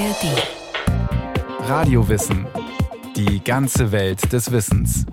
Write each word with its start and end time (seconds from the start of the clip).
ARD. 0.00 1.68
Radiowissen. 1.68 2.46
Die 3.16 3.44
ganze 3.44 3.92
Welt 3.92 4.32
des 4.32 4.50
Wissens. 4.50 5.04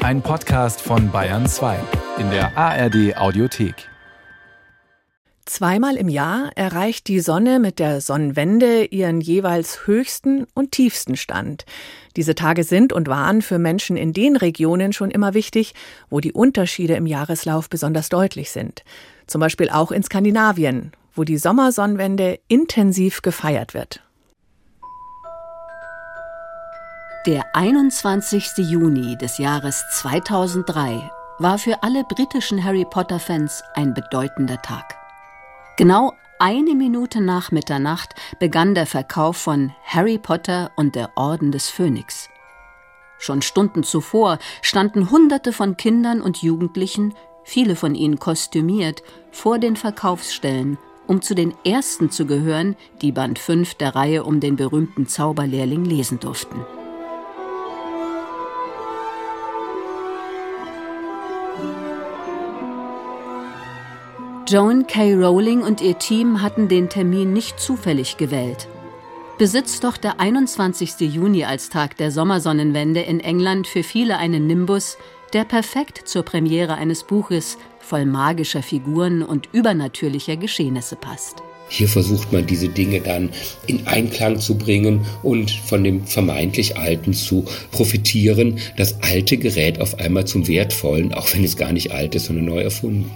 Ein 0.00 0.22
Podcast 0.22 0.80
von 0.80 1.12
Bayern 1.12 1.46
2 1.46 1.78
in 2.18 2.28
der 2.30 2.58
ARD 2.58 3.16
Audiothek. 3.16 3.76
Zweimal 5.44 5.94
im 5.96 6.08
Jahr 6.08 6.50
erreicht 6.56 7.06
die 7.06 7.20
Sonne 7.20 7.60
mit 7.60 7.78
der 7.78 8.00
Sonnenwende 8.00 8.86
ihren 8.86 9.20
jeweils 9.20 9.86
höchsten 9.86 10.48
und 10.54 10.72
tiefsten 10.72 11.16
Stand. 11.16 11.64
Diese 12.16 12.34
Tage 12.34 12.64
sind 12.64 12.92
und 12.92 13.06
waren 13.06 13.40
für 13.40 13.60
Menschen 13.60 13.96
in 13.96 14.12
den 14.12 14.34
Regionen 14.34 14.94
schon 14.94 15.12
immer 15.12 15.32
wichtig, 15.32 15.74
wo 16.10 16.18
die 16.18 16.32
Unterschiede 16.32 16.94
im 16.94 17.06
Jahreslauf 17.06 17.70
besonders 17.70 18.08
deutlich 18.08 18.50
sind. 18.50 18.82
Zum 19.28 19.40
Beispiel 19.40 19.70
auch 19.70 19.92
in 19.92 20.02
Skandinavien, 20.02 20.90
wo 21.16 21.24
die 21.24 21.38
Sommersonnenwende 21.38 22.38
intensiv 22.46 23.22
gefeiert 23.22 23.74
wird. 23.74 24.02
Der 27.26 27.44
21. 27.56 28.58
Juni 28.58 29.18
des 29.18 29.38
Jahres 29.38 29.82
2003 29.94 31.10
war 31.38 31.58
für 31.58 31.82
alle 31.82 32.04
britischen 32.04 32.62
Harry 32.62 32.84
Potter-Fans 32.88 33.64
ein 33.74 33.94
bedeutender 33.94 34.62
Tag. 34.62 34.94
Genau 35.76 36.12
eine 36.38 36.74
Minute 36.74 37.20
nach 37.20 37.50
Mitternacht 37.50 38.14
begann 38.38 38.74
der 38.74 38.86
Verkauf 38.86 39.38
von 39.38 39.72
Harry 39.84 40.18
Potter 40.18 40.70
und 40.76 40.94
der 40.94 41.16
Orden 41.16 41.50
des 41.50 41.68
Phönix. 41.68 42.28
Schon 43.18 43.42
Stunden 43.42 43.82
zuvor 43.82 44.38
standen 44.62 45.10
Hunderte 45.10 45.52
von 45.52 45.76
Kindern 45.76 46.20
und 46.20 46.42
Jugendlichen, 46.42 47.14
viele 47.42 47.74
von 47.74 47.94
ihnen 47.94 48.18
kostümiert, 48.18 49.02
vor 49.32 49.58
den 49.58 49.76
Verkaufsstellen 49.76 50.78
um 51.06 51.22
zu 51.22 51.34
den 51.34 51.54
ersten 51.64 52.10
zu 52.10 52.26
gehören, 52.26 52.76
die 53.02 53.12
Band 53.12 53.38
5 53.38 53.74
der 53.74 53.94
Reihe 53.94 54.24
um 54.24 54.40
den 54.40 54.56
berühmten 54.56 55.06
Zauberlehrling 55.06 55.84
lesen 55.84 56.20
durften. 56.20 56.60
Joan 64.48 64.86
K. 64.86 65.14
Rowling 65.14 65.62
und 65.62 65.80
ihr 65.80 65.98
Team 65.98 66.40
hatten 66.40 66.68
den 66.68 66.88
Termin 66.88 67.32
nicht 67.32 67.58
zufällig 67.58 68.16
gewählt. 68.16 68.68
Besitzt 69.38 69.82
doch 69.82 69.96
der 69.96 70.20
21. 70.20 71.00
Juni 71.00 71.44
als 71.44 71.68
Tag 71.68 71.96
der 71.96 72.12
Sommersonnenwende 72.12 73.00
in 73.00 73.18
England 73.18 73.66
für 73.66 73.82
viele 73.82 74.18
einen 74.18 74.46
Nimbus, 74.46 74.98
der 75.32 75.44
perfekt 75.44 76.02
zur 76.04 76.22
Premiere 76.22 76.74
eines 76.74 77.04
Buches 77.04 77.58
voll 77.78 78.04
magischer 78.04 78.62
Figuren 78.62 79.22
und 79.22 79.48
übernatürlicher 79.52 80.36
Geschehnisse 80.36 80.96
passt. 80.96 81.42
Hier 81.68 81.88
versucht 81.88 82.32
man 82.32 82.46
diese 82.46 82.68
Dinge 82.68 83.00
dann 83.00 83.30
in 83.66 83.86
Einklang 83.86 84.38
zu 84.38 84.56
bringen 84.56 85.04
und 85.22 85.50
von 85.50 85.82
dem 85.82 86.06
vermeintlich 86.06 86.76
Alten 86.76 87.12
zu 87.12 87.44
profitieren, 87.72 88.60
das 88.76 89.02
alte 89.02 89.36
Gerät 89.36 89.80
auf 89.80 89.98
einmal 89.98 90.26
zum 90.26 90.46
Wertvollen, 90.46 91.12
auch 91.12 91.32
wenn 91.34 91.42
es 91.42 91.56
gar 91.56 91.72
nicht 91.72 91.90
alt 91.90 92.14
ist, 92.14 92.26
sondern 92.26 92.44
neu 92.44 92.60
erfunden. 92.60 93.10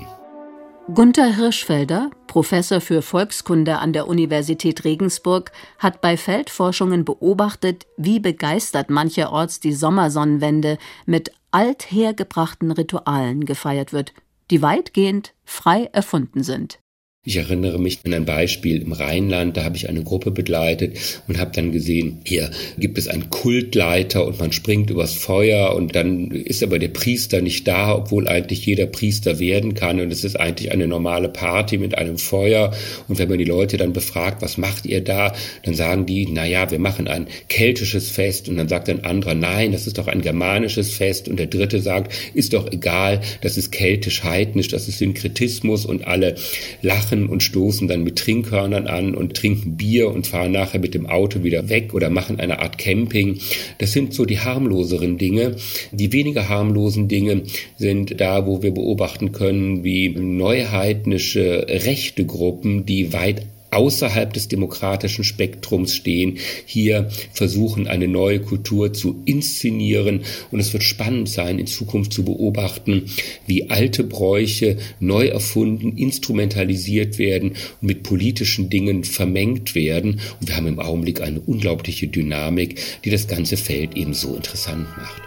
Gunther 0.93 1.37
Hirschfelder, 1.37 2.11
Professor 2.27 2.81
für 2.81 3.03
Volkskunde 3.03 3.79
an 3.79 3.93
der 3.93 4.09
Universität 4.09 4.83
Regensburg, 4.83 5.53
hat 5.79 6.01
bei 6.01 6.17
Feldforschungen 6.17 7.05
beobachtet, 7.05 7.87
wie 7.97 8.19
begeistert 8.19 8.91
mancherorts 8.91 9.61
die 9.61 9.73
Sommersonnenwende 9.73 10.79
mit 11.07 11.31
althergebrachten 11.51 12.71
Ritualen 12.71 13.45
gefeiert 13.45 13.93
wird, 13.93 14.13
die 14.51 14.63
weitgehend 14.63 15.35
frei 15.45 15.85
erfunden 15.93 16.43
sind. 16.43 16.81
Ich 17.23 17.37
erinnere 17.37 17.79
mich 17.79 17.99
an 18.07 18.15
ein 18.15 18.25
Beispiel 18.25 18.81
im 18.81 18.93
Rheinland, 18.93 19.55
da 19.55 19.65
habe 19.65 19.77
ich 19.77 19.91
eine 19.91 20.03
Gruppe 20.03 20.31
begleitet 20.31 20.97
und 21.29 21.39
habe 21.39 21.51
dann 21.55 21.71
gesehen, 21.71 22.23
hier 22.25 22.51
gibt 22.79 22.97
es 22.97 23.09
einen 23.09 23.29
Kultleiter 23.29 24.27
und 24.27 24.39
man 24.39 24.53
springt 24.53 24.89
übers 24.89 25.13
Feuer 25.13 25.75
und 25.77 25.95
dann 25.95 26.31
ist 26.31 26.63
aber 26.63 26.79
der 26.79 26.89
Priester 26.89 27.43
nicht 27.43 27.69
da, 27.69 27.95
obwohl 27.95 28.27
eigentlich 28.27 28.65
jeder 28.65 28.87
Priester 28.87 29.39
werden 29.39 29.75
kann 29.75 30.01
und 30.01 30.11
es 30.11 30.25
ist 30.25 30.41
eigentlich 30.41 30.73
eine 30.73 30.87
normale 30.87 31.29
Party 31.29 31.77
mit 31.77 31.99
einem 31.99 32.17
Feuer. 32.17 32.73
Und 33.07 33.19
wenn 33.19 33.29
man 33.29 33.37
die 33.37 33.45
Leute 33.45 33.77
dann 33.77 33.93
befragt, 33.93 34.41
was 34.41 34.57
macht 34.57 34.87
ihr 34.87 35.05
da, 35.05 35.35
dann 35.63 35.75
sagen 35.75 36.07
die, 36.07 36.27
na 36.27 36.47
ja, 36.47 36.71
wir 36.71 36.79
machen 36.79 37.07
ein 37.07 37.27
keltisches 37.51 38.11
Fest. 38.11 38.49
Und 38.49 38.57
dann 38.57 38.69
sagt 38.69 38.89
ein 38.89 39.05
anderer, 39.05 39.35
nein, 39.35 39.73
das 39.73 39.87
ist 39.87 39.99
doch 39.99 40.07
ein 40.07 40.23
germanisches 40.23 40.95
Fest. 40.95 41.29
Und 41.29 41.39
der 41.39 41.49
dritte 41.49 41.83
sagt, 41.83 42.15
ist 42.33 42.55
doch 42.55 42.73
egal, 42.73 43.21
das 43.43 43.59
ist 43.59 43.73
keltisch-heidnisch, 43.73 44.69
das 44.69 44.89
ist 44.89 44.97
Synkretismus. 44.97 45.85
Und 45.85 46.07
alle 46.07 46.37
lachen 46.81 47.10
lachen 47.11 47.29
und 47.29 47.43
stoßen 47.43 47.89
dann 47.89 48.05
mit 48.05 48.17
Trinkhörnern 48.17 48.87
an 48.87 49.15
und 49.15 49.37
trinken 49.37 49.77
Bier 49.77 50.11
und 50.11 50.27
fahren 50.27 50.53
nachher 50.53 50.81
mit 50.81 50.95
dem 50.95 51.07
Auto 51.07 51.43
wieder 51.43 51.69
weg 51.69 51.95
oder 51.95 52.11
machen 52.11 52.39
eine 52.39 52.61
Art 52.61 52.79
Camping. 52.79 53.39
Das 53.79 53.93
sind 53.93 54.15
so 54.15 54.25
die 54.25 54.39
harmloseren 54.39 55.19
Dinge. 55.19 55.57
Die 55.93 56.13
weniger 56.13 56.49
harmlosen 56.49 57.09
Dinge 57.09 57.43
sind 57.77 58.21
da, 58.21 58.47
wo 58.47 58.63
wir 58.63 58.73
beobachten 58.73 59.33
können, 59.33 59.85
wie 59.85 60.11
neuheidnische 60.11 61.67
rechte 61.69 62.25
Gruppen, 62.25 62.87
die 62.87 63.13
weit 63.13 63.43
außerhalb 63.71 64.33
des 64.33 64.49
demokratischen 64.49 65.25
Spektrums 65.25 65.95
stehen, 65.95 66.39
hier 66.67 67.09
versuchen, 67.33 67.87
eine 67.87 68.09
neue 68.09 68.41
Kultur 68.41 68.93
zu 68.93 69.23
inszenieren. 69.25 70.23
Und 70.51 70.61
es 70.61 70.73
wird 70.73 70.83
spannend 70.83 71.29
sein, 71.29 71.59
in 71.59 71.67
Zukunft 71.67 72.13
zu 72.13 72.25
beobachten, 72.25 73.07
wie 73.47 73.71
alte 73.71 74.05
Bräuche 74.05 74.79
neu 74.99 75.27
erfunden, 75.27 75.97
instrumentalisiert 75.97 77.19
werden 77.19 77.51
und 77.81 77.89
mit 77.89 78.03
politischen 78.03 78.71
Dingen 78.71 79.05
vermengt 79.05 79.75
werden. 79.75 80.21
Und 80.41 80.49
wir 80.49 80.57
haben 80.57 80.67
im 80.67 80.81
Augenblick 80.81 81.21
eine 81.21 81.41
unglaubliche 81.41 82.09
Dynamik, 82.09 82.81
die 83.05 83.11
das 83.11 83.29
ganze 83.29 83.57
Feld 83.57 83.97
eben 83.97 84.15
so 84.15 84.35
interessant 84.35 84.87
macht. 84.97 85.23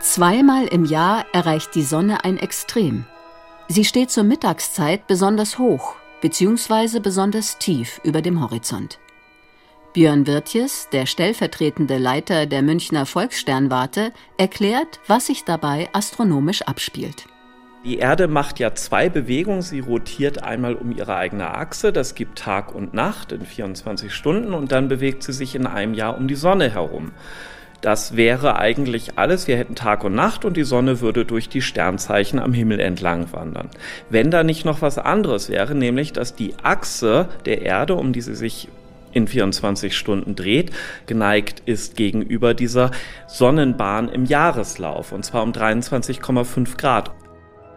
Zweimal 0.00 0.66
im 0.68 0.84
Jahr 0.84 1.26
erreicht 1.32 1.74
die 1.74 1.82
Sonne 1.82 2.24
ein 2.24 2.38
Extrem. 2.38 3.04
Sie 3.68 3.84
steht 3.84 4.10
zur 4.10 4.22
Mittagszeit 4.22 5.08
besonders 5.08 5.58
hoch 5.58 5.96
bzw. 6.20 7.00
besonders 7.00 7.58
tief 7.58 8.00
über 8.04 8.22
dem 8.22 8.40
Horizont. 8.40 9.00
Björn 9.92 10.26
Wirtjes, 10.26 10.88
der 10.92 11.06
stellvertretende 11.06 11.98
Leiter 11.98 12.46
der 12.46 12.62
Münchner 12.62 13.06
Volkssternwarte, 13.06 14.12
erklärt, 14.36 15.00
was 15.08 15.26
sich 15.26 15.44
dabei 15.44 15.88
astronomisch 15.92 16.62
abspielt. 16.62 17.26
Die 17.84 17.98
Erde 17.98 18.28
macht 18.28 18.60
ja 18.60 18.74
zwei 18.74 19.08
Bewegungen. 19.08 19.62
Sie 19.62 19.80
rotiert 19.80 20.44
einmal 20.44 20.74
um 20.74 20.92
ihre 20.92 21.16
eigene 21.16 21.54
Achse, 21.54 21.92
das 21.92 22.14
gibt 22.14 22.38
Tag 22.38 22.74
und 22.74 22.94
Nacht 22.94 23.32
in 23.32 23.44
24 23.44 24.12
Stunden, 24.12 24.54
und 24.54 24.70
dann 24.70 24.88
bewegt 24.88 25.22
sie 25.22 25.32
sich 25.32 25.54
in 25.54 25.66
einem 25.66 25.94
Jahr 25.94 26.16
um 26.16 26.28
die 26.28 26.34
Sonne 26.34 26.70
herum. 26.70 27.12
Das 27.86 28.16
wäre 28.16 28.58
eigentlich 28.58 29.16
alles. 29.16 29.46
Wir 29.46 29.56
hätten 29.56 29.76
Tag 29.76 30.02
und 30.02 30.12
Nacht 30.12 30.44
und 30.44 30.56
die 30.56 30.64
Sonne 30.64 31.00
würde 31.00 31.24
durch 31.24 31.48
die 31.48 31.62
Sternzeichen 31.62 32.40
am 32.40 32.52
Himmel 32.52 32.80
entlang 32.80 33.32
wandern. 33.32 33.70
Wenn 34.10 34.32
da 34.32 34.42
nicht 34.42 34.64
noch 34.64 34.82
was 34.82 34.98
anderes 34.98 35.50
wäre, 35.50 35.76
nämlich 35.76 36.12
dass 36.12 36.34
die 36.34 36.54
Achse 36.64 37.28
der 37.44 37.62
Erde, 37.62 37.94
um 37.94 38.12
die 38.12 38.22
sie 38.22 38.34
sich 38.34 38.66
in 39.12 39.28
24 39.28 39.96
Stunden 39.96 40.34
dreht, 40.34 40.72
geneigt 41.06 41.62
ist 41.64 41.96
gegenüber 41.96 42.54
dieser 42.54 42.90
Sonnenbahn 43.28 44.08
im 44.08 44.24
Jahreslauf, 44.24 45.12
und 45.12 45.24
zwar 45.24 45.44
um 45.44 45.52
23,5 45.52 46.76
Grad. 46.76 47.12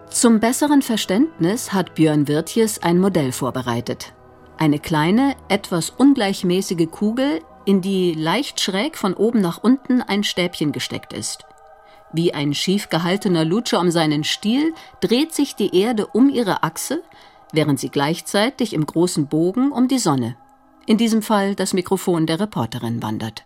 Zum 0.09 0.39
besseren 0.39 0.81
Verständnis 0.81 1.71
hat 1.71 1.93
Björn 1.93 2.27
Wirtjes 2.27 2.81
ein 2.81 2.97
Modell 2.97 3.31
vorbereitet. 3.31 4.13
Eine 4.57 4.79
kleine, 4.79 5.35
etwas 5.49 5.91
ungleichmäßige 5.91 6.87
Kugel, 6.89 7.41
in 7.69 7.81
die 7.81 8.15
leicht 8.15 8.59
schräg 8.59 8.97
von 8.97 9.13
oben 9.13 9.41
nach 9.41 9.59
unten 9.59 10.01
ein 10.01 10.23
Stäbchen 10.23 10.71
gesteckt 10.71 11.13
ist. 11.13 11.45
Wie 12.11 12.33
ein 12.33 12.55
schief 12.55 12.89
gehaltener 12.89 13.45
Lutscher 13.45 13.79
um 13.79 13.91
seinen 13.91 14.23
Stiel 14.23 14.73
dreht 15.01 15.35
sich 15.35 15.55
die 15.55 15.79
Erde 15.79 16.07
um 16.07 16.29
ihre 16.29 16.63
Achse, 16.63 17.03
während 17.53 17.79
sie 17.79 17.89
gleichzeitig 17.89 18.73
im 18.73 18.87
großen 18.87 19.27
Bogen 19.27 19.71
um 19.71 19.87
die 19.87 19.99
Sonne, 19.99 20.35
in 20.87 20.97
diesem 20.97 21.21
Fall 21.21 21.53
das 21.53 21.73
Mikrofon 21.73 22.25
der 22.25 22.39
Reporterin, 22.39 23.03
wandert. 23.03 23.45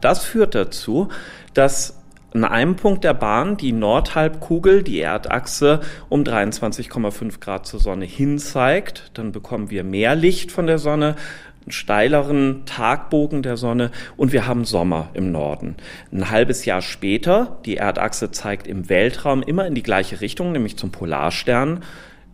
Das 0.00 0.24
führt 0.24 0.56
dazu, 0.56 1.06
dass 1.52 2.02
an 2.34 2.44
einem 2.44 2.74
Punkt 2.74 3.04
der 3.04 3.14
Bahn 3.14 3.56
die 3.56 3.70
Nordhalbkugel, 3.70 4.82
die 4.82 5.00
Erdachse, 5.00 5.80
um 6.08 6.24
23,5 6.24 7.38
Grad 7.38 7.64
zur 7.64 7.78
Sonne 7.78 8.04
hin 8.04 8.40
zeigt. 8.40 9.12
Dann 9.14 9.30
bekommen 9.30 9.70
wir 9.70 9.84
mehr 9.84 10.16
Licht 10.16 10.50
von 10.50 10.66
der 10.66 10.78
Sonne 10.78 11.14
einen 11.64 11.72
steileren 11.72 12.62
Tagbogen 12.66 13.42
der 13.42 13.56
Sonne 13.56 13.90
und 14.16 14.32
wir 14.32 14.46
haben 14.46 14.64
Sommer 14.64 15.08
im 15.14 15.32
Norden. 15.32 15.76
Ein 16.12 16.30
halbes 16.30 16.64
Jahr 16.64 16.82
später, 16.82 17.58
die 17.64 17.76
Erdachse 17.76 18.30
zeigt 18.30 18.66
im 18.66 18.88
Weltraum 18.88 19.42
immer 19.42 19.66
in 19.66 19.74
die 19.74 19.82
gleiche 19.82 20.20
Richtung, 20.20 20.52
nämlich 20.52 20.76
zum 20.76 20.92
Polarstern, 20.92 21.82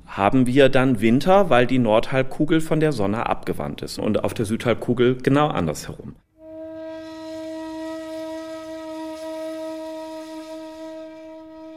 haben 0.06 0.48
wir 0.48 0.68
dann 0.68 1.00
Winter, 1.00 1.50
weil 1.50 1.68
die 1.68 1.78
Nordhalbkugel 1.78 2.60
von 2.60 2.80
der 2.80 2.90
Sonne 2.90 3.26
abgewandt 3.26 3.82
ist 3.82 3.98
und 4.00 4.24
auf 4.24 4.34
der 4.34 4.44
Südhalbkugel 4.46 5.18
genau 5.22 5.46
andersherum. 5.46 6.16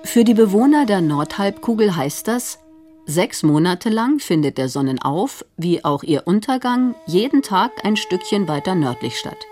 Für 0.04 0.24
die 0.24 0.34
Bewohner 0.34 0.86
der 0.86 1.02
Nordhalbkugel 1.02 1.96
heißt 1.96 2.28
das, 2.28 2.60
Sechs 3.06 3.44
Monate 3.44 3.90
lang 3.90 4.20
findet 4.20 4.58
der 4.58 4.70
Sonnenauf, 4.70 5.44
wie 5.58 5.84
auch 5.84 6.04
ihr 6.04 6.26
Untergang, 6.26 6.96
jeden 7.06 7.42
Tag 7.42 7.84
ein 7.84 7.98
Stückchen 7.98 8.48
weiter 8.48 8.76
nördlich 8.76 9.18
statt. 9.18 9.46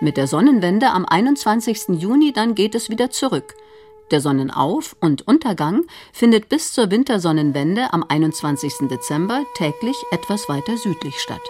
Mit 0.00 0.16
der 0.16 0.26
Sonnenwende 0.26 0.90
am 0.90 1.04
21. 1.04 2.00
Juni 2.00 2.32
dann 2.32 2.54
geht 2.54 2.74
es 2.74 2.88
wieder 2.88 3.10
zurück. 3.10 3.54
Der 4.10 4.22
Sonnenauf- 4.22 4.96
und 4.98 5.28
Untergang 5.28 5.84
findet 6.14 6.48
bis 6.48 6.72
zur 6.72 6.90
Wintersonnenwende 6.90 7.92
am 7.92 8.02
21. 8.02 8.88
Dezember 8.88 9.44
täglich 9.56 9.96
etwas 10.10 10.48
weiter 10.48 10.78
südlich 10.78 11.18
statt. 11.18 11.42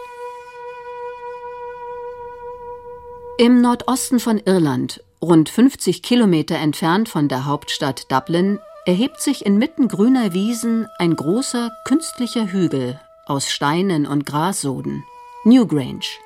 Im 3.39 3.61
Nordosten 3.61 4.19
von 4.19 4.39
Irland, 4.45 5.03
rund 5.23 5.49
50 5.49 6.03
Kilometer 6.03 6.57
entfernt 6.57 7.09
von 7.09 7.29
der 7.29 7.47
Hauptstadt 7.47 8.11
Dublin, 8.11 8.59
erhebt 8.87 9.21
sich 9.21 9.45
inmitten 9.45 9.89
grüner 9.89 10.33
Wiesen 10.33 10.87
ein 10.99 11.15
großer 11.15 11.71
künstlicher 11.85 12.47
Hügel 12.47 13.01
aus 13.27 13.51
Steinen 13.51 14.07
und 14.07 14.27
Grassoden, 14.27 15.05
Newgrange. 15.45 16.19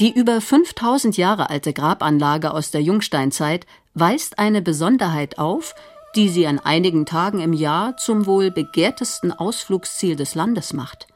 Die 0.00 0.12
über 0.12 0.40
5000 0.40 1.16
Jahre 1.16 1.50
alte 1.50 1.72
Grabanlage 1.72 2.52
aus 2.52 2.70
der 2.70 2.82
Jungsteinzeit 2.82 3.66
weist 3.94 4.38
eine 4.38 4.62
Besonderheit 4.62 5.38
auf, 5.38 5.74
die 6.16 6.28
sie 6.28 6.46
an 6.46 6.58
einigen 6.58 7.06
Tagen 7.06 7.40
im 7.40 7.52
Jahr 7.52 7.96
zum 7.96 8.26
wohl 8.26 8.50
begehrtesten 8.50 9.32
Ausflugsziel 9.32 10.16
des 10.16 10.34
Landes 10.34 10.72
macht. 10.72 11.08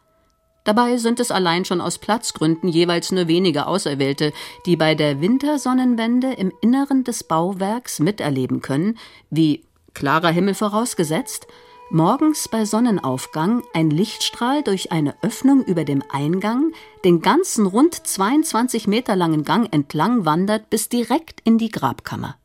Dabei 0.65 0.99
sind 0.99 1.19
es 1.19 1.31
allein 1.31 1.65
schon 1.65 1.81
aus 1.81 1.99
Platzgründen 1.99 2.69
jeweils 2.69 3.11
nur 3.11 3.27
wenige 3.27 3.67
Auserwählte, 3.67 4.35
die 4.67 4.77
bei 4.77 4.95
der 4.95 5.21
Wintersonnenwende 5.21 6.35
im 6.35 6.53
Inneren 6.61 7.05
des 7.05 7.25
Bauwerks 7.25 8.01
miterleben 8.01 8.61
können, 8.61 8.99
wie 9.31 9.65
klarer 9.99 10.31
Himmel 10.31 10.55
vorausgesetzt, 10.55 11.49
morgens 11.91 12.49
bei 12.49 12.65
Sonnenaufgang 12.65 13.65
ein 13.75 13.91
Lichtstrahl 13.91 14.63
durch 14.63 14.93
eine 14.93 15.17
Öffnung 15.23 15.65
über 15.65 15.85
dem 15.85 16.05
Eingang 16.09 16.71
den 17.05 17.21
ganzen 17.21 17.67
rund 17.67 17.95
22 17.95 18.87
Meter 18.87 19.17
langen 19.17 19.43
Gang 19.43 19.73
entlang 19.75 20.25
wandert 20.25 20.71
bis 20.71 20.89
direkt 20.89 21.41
in 21.43 21.59
die 21.59 21.71
Grabkammer. 21.71 22.37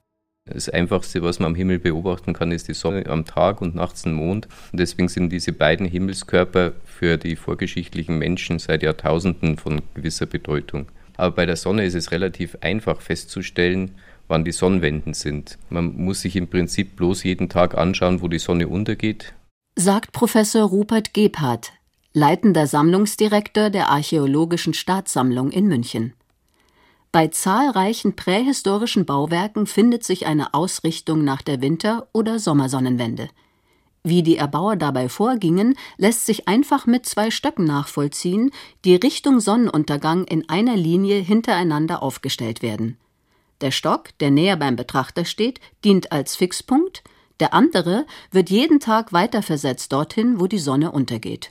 Das 0.46 0.68
Einfachste, 0.68 1.22
was 1.22 1.40
man 1.40 1.52
am 1.52 1.56
Himmel 1.56 1.78
beobachten 1.78 2.34
kann, 2.34 2.52
ist 2.52 2.68
die 2.70 2.74
Sonne 2.74 3.06
am 3.06 3.24
Tag 3.24 3.62
und 3.62 3.76
nachts 3.76 4.04
ein 4.06 4.14
Mond. 4.14 4.48
Und 4.72 4.80
deswegen 4.80 5.08
sind 5.08 5.30
diese 5.30 5.54
beiden 5.54 5.86
Himmelskörper 5.86 6.74
für 6.84 7.18
die 7.18 7.36
vorgeschichtlichen 7.36 8.18
Menschen 8.18 8.58
seit 8.58 8.82
Jahrtausenden 8.82 9.58
von 9.58 9.84
gewisser 9.94 10.26
Bedeutung. 10.26 10.88
Aber 11.18 11.36
bei 11.36 11.46
der 11.46 11.56
Sonne 11.56 11.86
ist 11.86 11.94
es 11.94 12.12
relativ 12.12 12.58
einfach 12.62 13.00
festzustellen, 13.00 13.92
wann 14.28 14.46
die 14.46 14.52
Sonnenwenden 14.52 15.14
sind. 15.14 15.58
Man 15.70 15.96
muss 15.96 16.22
sich 16.22 16.36
im 16.36 16.48
Prinzip 16.48 16.96
bloß 16.96 17.24
jeden 17.24 17.50
Tag 17.50 17.76
anschauen, 17.76 18.22
wo 18.22 18.28
die 18.28 18.40
Sonne 18.40 18.68
untergeht. 18.68 19.34
Sagt 19.76 20.12
Professor 20.12 20.64
Rupert 20.64 21.14
Gebhardt, 21.14 21.74
leitender 22.14 22.68
Sammlungsdirektor 22.68 23.70
der 23.70 23.90
Archäologischen 23.90 24.74
Staatssammlung 24.74 25.52
in 25.52 25.68
München. 25.68 26.14
Bei 27.12 27.28
zahlreichen 27.28 28.16
prähistorischen 28.16 29.06
Bauwerken 29.06 29.68
findet 29.68 30.04
sich 30.04 30.26
eine 30.26 30.54
Ausrichtung 30.54 31.24
nach 31.24 31.44
der 31.44 31.62
Winter- 31.62 32.08
oder 32.12 32.40
Sommersonnenwende. 32.40 33.30
Wie 34.04 34.22
die 34.22 34.36
Erbauer 34.36 34.76
dabei 34.76 35.08
vorgingen, 35.10 35.76
lässt 35.98 36.26
sich 36.26 36.48
einfach 36.48 36.86
mit 36.86 37.06
zwei 37.06 37.32
Stöcken 37.32 37.66
nachvollziehen, 37.66 38.52
die 38.84 38.96
Richtung 38.96 39.40
Sonnenuntergang 39.40 40.26
in 40.26 40.50
einer 40.50 40.76
Linie 40.76 41.20
hintereinander 41.20 42.04
aufgestellt 42.04 42.62
werden. 42.62 42.98
Der 43.64 43.72
Stock, 43.72 44.10
der 44.20 44.30
näher 44.30 44.58
beim 44.58 44.76
Betrachter 44.76 45.24
steht, 45.24 45.62
dient 45.86 46.12
als 46.12 46.36
Fixpunkt, 46.36 47.02
der 47.40 47.54
andere 47.54 48.06
wird 48.30 48.50
jeden 48.50 48.82
Tag 48.82 49.14
weiterversetzt 49.14 49.94
dorthin, 49.94 50.42
wo 50.42 50.48
die 50.48 50.58
Sonne 50.58 50.92
untergeht. 50.92 51.50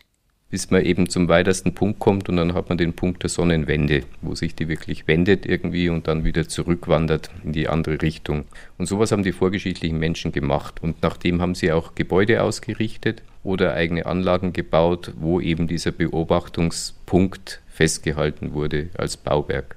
Bis 0.51 0.71
man 0.71 0.85
eben 0.85 1.09
zum 1.09 1.29
weitesten 1.29 1.75
Punkt 1.75 2.01
kommt 2.01 2.29
und 2.29 2.37
dann 2.37 2.53
hat 2.53 2.69
man 2.69 2.77
den 2.77 2.93
Punkt 2.93 3.23
der 3.23 3.31
Sonnenwende, 3.31 4.03
wo 4.21 4.35
sich 4.35 4.55
die 4.55 4.69
wirklich 4.69 5.09
wendet 5.09 5.47
irgendwie 5.47 5.89
und 5.89 6.07
dann 6.07 6.23
wieder 6.23 6.47
zurückwandert 6.47 7.31
in 7.45 7.55
die 7.55 7.71
andere 7.71 8.03
Richtung. 8.03 8.45
Und 8.77 8.85
sowas 8.85 9.11
haben 9.11 9.23
die 9.23 9.33
vorgeschichtlichen 9.33 9.99
Menschen 9.99 10.33
gemacht 10.33 10.83
und 10.83 11.03
nachdem 11.03 11.41
haben 11.41 11.55
sie 11.55 11.73
auch 11.73 11.95
Gebäude 11.95 12.43
ausgerichtet 12.43 13.23
oder 13.43 13.73
eigene 13.73 14.05
Anlagen 14.05 14.53
gebaut, 14.53 15.15
wo 15.17 15.41
eben 15.41 15.67
dieser 15.67 15.93
Beobachtungspunkt 15.93 17.63
festgehalten 17.69 18.53
wurde 18.53 18.91
als 18.99 19.17
Bauwerk. 19.17 19.77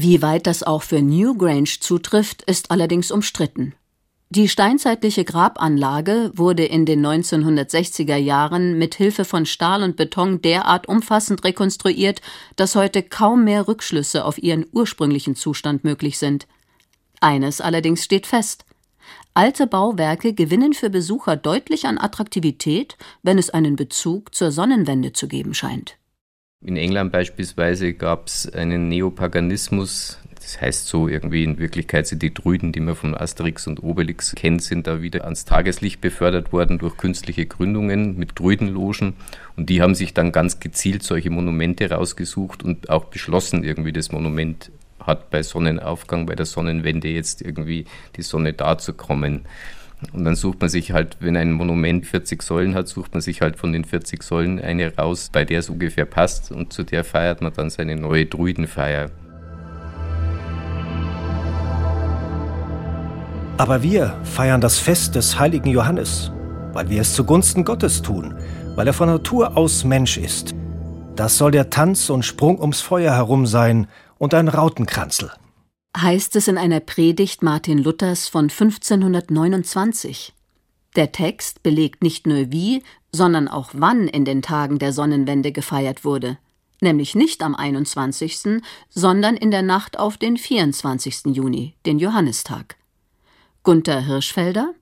Wie 0.00 0.22
weit 0.22 0.46
das 0.46 0.62
auch 0.62 0.84
für 0.84 1.02
Newgrange 1.02 1.80
zutrifft, 1.80 2.42
ist 2.42 2.70
allerdings 2.70 3.10
umstritten. 3.10 3.74
Die 4.30 4.48
steinzeitliche 4.48 5.24
Grabanlage 5.24 6.30
wurde 6.36 6.64
in 6.64 6.86
den 6.86 7.04
1960er 7.04 8.14
Jahren 8.14 8.78
mit 8.78 8.94
Hilfe 8.94 9.24
von 9.24 9.44
Stahl 9.44 9.82
und 9.82 9.96
Beton 9.96 10.40
derart 10.40 10.86
umfassend 10.86 11.42
rekonstruiert, 11.42 12.20
dass 12.54 12.76
heute 12.76 13.02
kaum 13.02 13.42
mehr 13.42 13.66
Rückschlüsse 13.66 14.24
auf 14.24 14.38
ihren 14.40 14.66
ursprünglichen 14.70 15.34
Zustand 15.34 15.82
möglich 15.82 16.18
sind. 16.18 16.46
Eines 17.20 17.60
allerdings 17.60 18.04
steht 18.04 18.28
fest. 18.28 18.66
Alte 19.34 19.66
Bauwerke 19.66 20.32
gewinnen 20.32 20.74
für 20.74 20.90
Besucher 20.90 21.34
deutlich 21.34 21.86
an 21.86 21.98
Attraktivität, 21.98 22.96
wenn 23.24 23.36
es 23.36 23.50
einen 23.50 23.74
Bezug 23.74 24.32
zur 24.32 24.52
Sonnenwende 24.52 25.12
zu 25.12 25.26
geben 25.26 25.54
scheint. 25.54 25.98
In 26.60 26.76
England 26.76 27.12
beispielsweise 27.12 27.94
gab 27.94 28.26
es 28.26 28.52
einen 28.52 28.88
Neopaganismus. 28.88 30.18
Das 30.34 30.60
heißt 30.60 30.88
so 30.88 31.06
irgendwie 31.06 31.44
in 31.44 31.58
Wirklichkeit 31.58 32.08
sind 32.08 32.20
die 32.20 32.34
Druiden, 32.34 32.72
die 32.72 32.80
man 32.80 32.96
von 32.96 33.14
Asterix 33.14 33.68
und 33.68 33.80
Obelix 33.80 34.34
kennt, 34.34 34.62
sind 34.62 34.88
da 34.88 35.00
wieder 35.00 35.22
ans 35.22 35.44
Tageslicht 35.44 36.00
befördert 36.00 36.52
worden 36.52 36.78
durch 36.78 36.96
künstliche 36.96 37.46
Gründungen 37.46 38.18
mit 38.18 38.36
Druidenlogen. 38.36 39.14
Und 39.56 39.70
die 39.70 39.80
haben 39.80 39.94
sich 39.94 40.14
dann 40.14 40.32
ganz 40.32 40.58
gezielt 40.58 41.04
solche 41.04 41.30
Monumente 41.30 41.88
rausgesucht 41.90 42.64
und 42.64 42.90
auch 42.90 43.04
beschlossen, 43.04 43.62
irgendwie 43.62 43.92
das 43.92 44.10
Monument 44.10 44.72
hat 44.98 45.30
bei 45.30 45.44
Sonnenaufgang, 45.44 46.26
bei 46.26 46.34
der 46.34 46.46
Sonnenwende 46.46 47.08
jetzt 47.08 47.40
irgendwie 47.40 47.84
die 48.16 48.22
Sonne 48.22 48.52
darzukommen. 48.52 49.44
Und 50.12 50.24
dann 50.24 50.36
sucht 50.36 50.60
man 50.60 50.70
sich 50.70 50.92
halt, 50.92 51.16
wenn 51.20 51.36
ein 51.36 51.52
Monument 51.52 52.06
40 52.06 52.42
Säulen 52.42 52.74
hat, 52.74 52.86
sucht 52.86 53.14
man 53.14 53.20
sich 53.20 53.40
halt 53.40 53.56
von 53.56 53.72
den 53.72 53.84
40 53.84 54.22
Säulen 54.22 54.60
eine 54.60 54.94
raus, 54.96 55.30
bei 55.32 55.44
der 55.44 55.58
es 55.58 55.68
ungefähr 55.68 56.04
passt 56.04 56.52
und 56.52 56.72
zu 56.72 56.84
der 56.84 57.02
feiert 57.02 57.40
man 57.40 57.52
dann 57.52 57.70
seine 57.70 57.96
neue 57.96 58.26
Druidenfeier. 58.26 59.10
Aber 63.56 63.82
wir 63.82 64.14
feiern 64.22 64.60
das 64.60 64.78
Fest 64.78 65.16
des 65.16 65.38
heiligen 65.40 65.70
Johannes, 65.70 66.30
weil 66.72 66.88
wir 66.90 67.00
es 67.00 67.14
zugunsten 67.14 67.64
Gottes 67.64 68.02
tun, 68.02 68.34
weil 68.76 68.86
er 68.86 68.92
von 68.92 69.08
Natur 69.08 69.56
aus 69.56 69.82
Mensch 69.82 70.16
ist. 70.16 70.54
Das 71.16 71.36
soll 71.36 71.50
der 71.50 71.70
Tanz 71.70 72.08
und 72.08 72.24
Sprung 72.24 72.60
ums 72.60 72.80
Feuer 72.80 73.14
herum 73.14 73.46
sein 73.46 73.88
und 74.18 74.32
ein 74.32 74.46
Rautenkranzel 74.46 75.32
heißt 75.96 76.36
es 76.36 76.48
in 76.48 76.58
einer 76.58 76.80
Predigt 76.80 77.42
Martin 77.42 77.78
Luthers 77.78 78.28
von 78.28 78.44
1529. 78.44 80.32
Der 80.96 81.12
Text 81.12 81.62
belegt 81.62 82.02
nicht 82.02 82.26
nur 82.26 82.50
wie, 82.50 82.82
sondern 83.12 83.48
auch 83.48 83.70
wann 83.72 84.08
in 84.08 84.24
den 84.24 84.42
Tagen 84.42 84.78
der 84.78 84.92
Sonnenwende 84.92 85.52
gefeiert 85.52 86.04
wurde, 86.04 86.38
nämlich 86.80 87.14
nicht 87.14 87.42
am 87.42 87.54
21., 87.54 88.62
sondern 88.88 89.36
in 89.36 89.50
der 89.50 89.62
Nacht 89.62 89.98
auf 89.98 90.16
den 90.16 90.36
24. 90.36 91.26
Juni, 91.26 91.74
den 91.86 91.98
Johannistag. 91.98 92.76
Gunther 93.62 94.00
Hirschfelder 94.04 94.74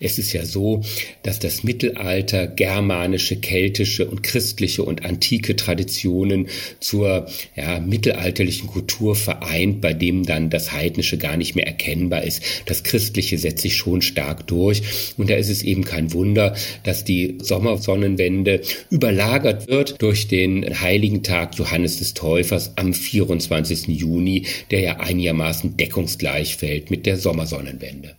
es 0.00 0.18
ist 0.18 0.32
ja 0.32 0.44
so, 0.44 0.82
dass 1.22 1.38
das 1.38 1.62
Mittelalter 1.62 2.48
germanische, 2.48 3.36
keltische 3.36 4.06
und 4.06 4.22
christliche 4.22 4.82
und 4.82 5.04
antike 5.04 5.54
Traditionen 5.54 6.48
zur 6.80 7.26
ja, 7.54 7.78
mittelalterlichen 7.78 8.68
Kultur 8.68 9.14
vereint, 9.14 9.80
bei 9.80 9.94
dem 9.94 10.26
dann 10.26 10.50
das 10.50 10.72
Heidnische 10.72 11.16
gar 11.16 11.36
nicht 11.36 11.54
mehr 11.54 11.66
erkennbar 11.66 12.24
ist. 12.24 12.42
Das 12.66 12.82
Christliche 12.82 13.38
setzt 13.38 13.62
sich 13.62 13.76
schon 13.76 14.02
stark 14.02 14.46
durch. 14.48 14.82
Und 15.16 15.30
da 15.30 15.36
ist 15.36 15.48
es 15.48 15.62
eben 15.62 15.84
kein 15.84 16.12
Wunder, 16.12 16.56
dass 16.82 17.04
die 17.04 17.38
Sommersonnenwende 17.40 18.62
überlagert 18.90 19.68
wird 19.68 20.02
durch 20.02 20.26
den 20.26 20.80
heiligen 20.80 21.22
Tag 21.22 21.56
Johannes 21.56 21.98
des 21.98 22.14
Täufers 22.14 22.72
am 22.76 22.92
24. 22.92 23.86
Juni, 23.88 24.46
der 24.72 24.80
ja 24.80 25.00
einigermaßen 25.00 25.76
deckungsgleich 25.76 26.56
fällt 26.56 26.90
mit 26.90 27.06
der 27.06 27.16
Sommersonnenwende 27.16 28.16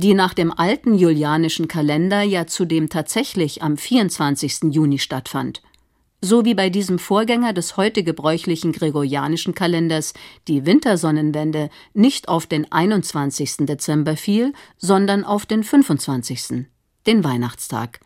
die 0.00 0.14
nach 0.14 0.32
dem 0.32 0.50
alten 0.50 0.94
julianischen 0.94 1.68
Kalender 1.68 2.22
ja 2.22 2.46
zudem 2.46 2.88
tatsächlich 2.88 3.62
am 3.62 3.76
24. 3.76 4.72
Juni 4.72 4.98
stattfand. 4.98 5.60
So 6.22 6.44
wie 6.44 6.54
bei 6.54 6.70
diesem 6.70 6.98
Vorgänger 6.98 7.52
des 7.52 7.76
heute 7.76 8.02
gebräuchlichen 8.02 8.72
gregorianischen 8.72 9.54
Kalenders 9.54 10.14
die 10.48 10.64
Wintersonnenwende 10.64 11.70
nicht 11.92 12.28
auf 12.28 12.46
den 12.46 12.70
21. 12.70 13.58
Dezember 13.60 14.16
fiel, 14.16 14.52
sondern 14.78 15.24
auf 15.24 15.46
den 15.46 15.64
25., 15.64 16.66
den 17.06 17.24
Weihnachtstag, 17.24 18.00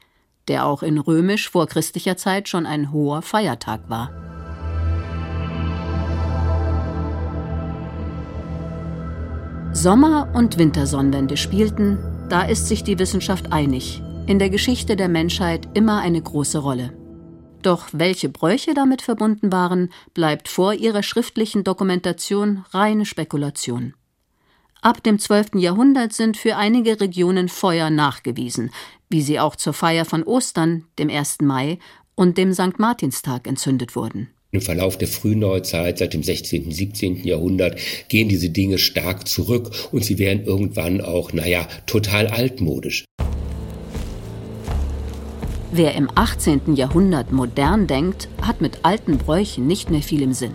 der 0.49 0.67
auch 0.67 0.83
in 0.83 0.99
römisch 0.99 1.49
vorchristlicher 1.49 2.17
Zeit 2.17 2.49
schon 2.49 2.67
ein 2.67 2.93
hoher 2.93 3.23
Feiertag 3.23 3.89
war. 3.89 4.34
Sommer- 9.75 10.31
und 10.35 10.57
Wintersonnenwende 10.57 11.37
spielten, 11.37 11.99
da 12.29 12.43
ist 12.43 12.69
sich 12.69 12.85
die 12.85 13.01
Wissenschaft 13.01 13.53
einig, 13.53 14.01
in 14.27 14.39
der 14.39 14.49
Geschichte 14.49 14.95
der 14.95 15.09
Menschheit 15.09 15.69
immer 15.75 15.99
eine 16.01 16.23
große 16.23 16.59
Rolle. 16.59 16.97
Doch 17.61 17.89
welche 17.93 18.29
Bräuche 18.29 18.73
damit 18.73 19.03
verbunden 19.03 19.51
waren, 19.51 19.93
bleibt 20.15 20.47
vor 20.47 20.75
ihrer 20.75 21.03
schriftlichen 21.03 21.65
Dokumentation 21.65 22.65
reine 22.71 23.05
Spekulation. 23.05 23.95
Ab 24.81 25.03
dem 25.03 25.19
12. 25.19 25.57
Jahrhundert 25.57 26.13
sind 26.13 26.37
für 26.37 26.57
einige 26.57 27.01
Regionen 27.01 27.49
Feuer 27.49 27.91
nachgewiesen, 27.91 28.71
wie 29.11 29.23
sie 29.23 29.41
auch 29.41 29.57
zur 29.57 29.73
Feier 29.73 30.05
von 30.05 30.23
Ostern, 30.23 30.85
dem 31.01 31.11
1. 31.11 31.39
Mai 31.43 31.81
und 32.15 32.39
dem 32.39 32.53
St. 32.53 32.79
Martinstag 32.79 33.49
entzündet 33.49 33.97
wurden. 33.97 34.34
Im 34.55 34.61
Verlauf 34.61 34.97
der 34.97 35.09
Frühneuzeit, 35.09 35.99
seit 35.99 36.15
dem 36.15 36.23
16., 36.23 36.71
17. 36.71 37.25
Jahrhundert, 37.25 37.77
gehen 38.09 38.29
diese 38.29 38.51
Dinge 38.51 38.79
stark 38.79 39.27
zurück 39.27 39.73
und 39.91 40.05
sie 40.05 40.21
werden 40.21 40.45
irgendwann 40.45 41.01
auch, 41.01 41.33
naja, 41.33 41.67
total 41.87 42.29
altmodisch. 42.29 43.05
Wer 45.73 45.97
im 45.97 46.09
18. 46.15 46.77
Jahrhundert 46.77 47.33
modern 47.33 47.89
denkt, 47.89 48.29
hat 48.43 48.61
mit 48.61 48.79
alten 48.85 49.19
Bräuchen 49.19 49.67
nicht 49.67 49.91
mehr 49.91 50.03
viel 50.03 50.23
im 50.23 50.33
Sinn. 50.33 50.55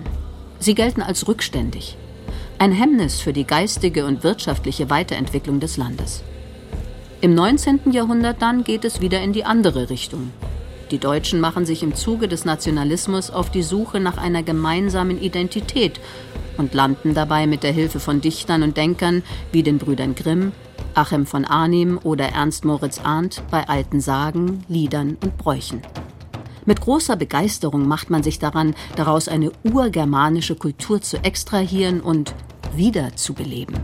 Sie 0.60 0.76
gelten 0.76 1.02
als 1.02 1.28
rückständig. 1.28 1.98
Ein 2.58 2.72
Hemmnis 2.72 3.20
für 3.20 3.34
die 3.34 3.44
geistige 3.44 4.06
und 4.06 4.24
wirtschaftliche 4.24 4.90
Weiterentwicklung 4.90 5.60
des 5.60 5.76
Landes. 5.76 6.24
Im 7.20 7.36
19. 7.36 7.92
Jahrhundert 7.92 8.42
dann 8.42 8.64
geht 8.64 8.86
es 8.86 9.02
wieder 9.02 9.22
in 9.22 9.34
die 9.34 9.44
andere 9.44 9.90
Richtung. 9.90 10.32
Die 10.92 10.98
Deutschen 10.98 11.40
machen 11.40 11.68
sich 11.68 11.84
im 11.84 11.94
Zuge 11.94 12.28
des 12.28 12.46
Nationalismus 12.46 13.30
auf 13.30 13.52
die 13.52 13.62
Suche 13.62 14.00
nach 14.00 14.18
einer 14.18 14.42
gemeinsamen 14.42 15.22
Identität 15.22 16.00
und 16.58 16.74
landen 16.74 17.14
dabei 17.14 17.46
mit 17.46 17.62
der 17.62 17.72
Hilfe 17.72 18.00
von 18.00 18.22
Dichtern 18.22 18.64
und 18.64 18.76
Denkern 18.76 19.22
wie 19.52 19.62
den 19.62 19.78
Brüdern 19.78 20.16
Grimm, 20.16 20.52
Achim 20.96 21.28
von 21.28 21.46
Arnim 21.46 22.00
oder 22.04 22.30
Ernst 22.30 22.66
Moritz 22.66 23.00
Arndt 23.04 23.44
bei 23.52 23.70
alten 23.70 24.02
Sagen, 24.02 24.64
Liedern 24.68 25.18
und 25.24 25.38
Bräuchen. 25.38 25.84
Mit 26.66 26.82
großer 26.82 27.16
Begeisterung 27.16 27.88
macht 27.88 28.10
man 28.10 28.24
sich 28.24 28.40
daran, 28.40 28.74
daraus 28.96 29.28
eine 29.28 29.52
urgermanische 29.64 30.56
Kultur 30.56 31.02
zu 31.02 31.18
extrahieren 31.24 32.02
und 32.02 32.34
wiederzubeleben. 32.76 33.76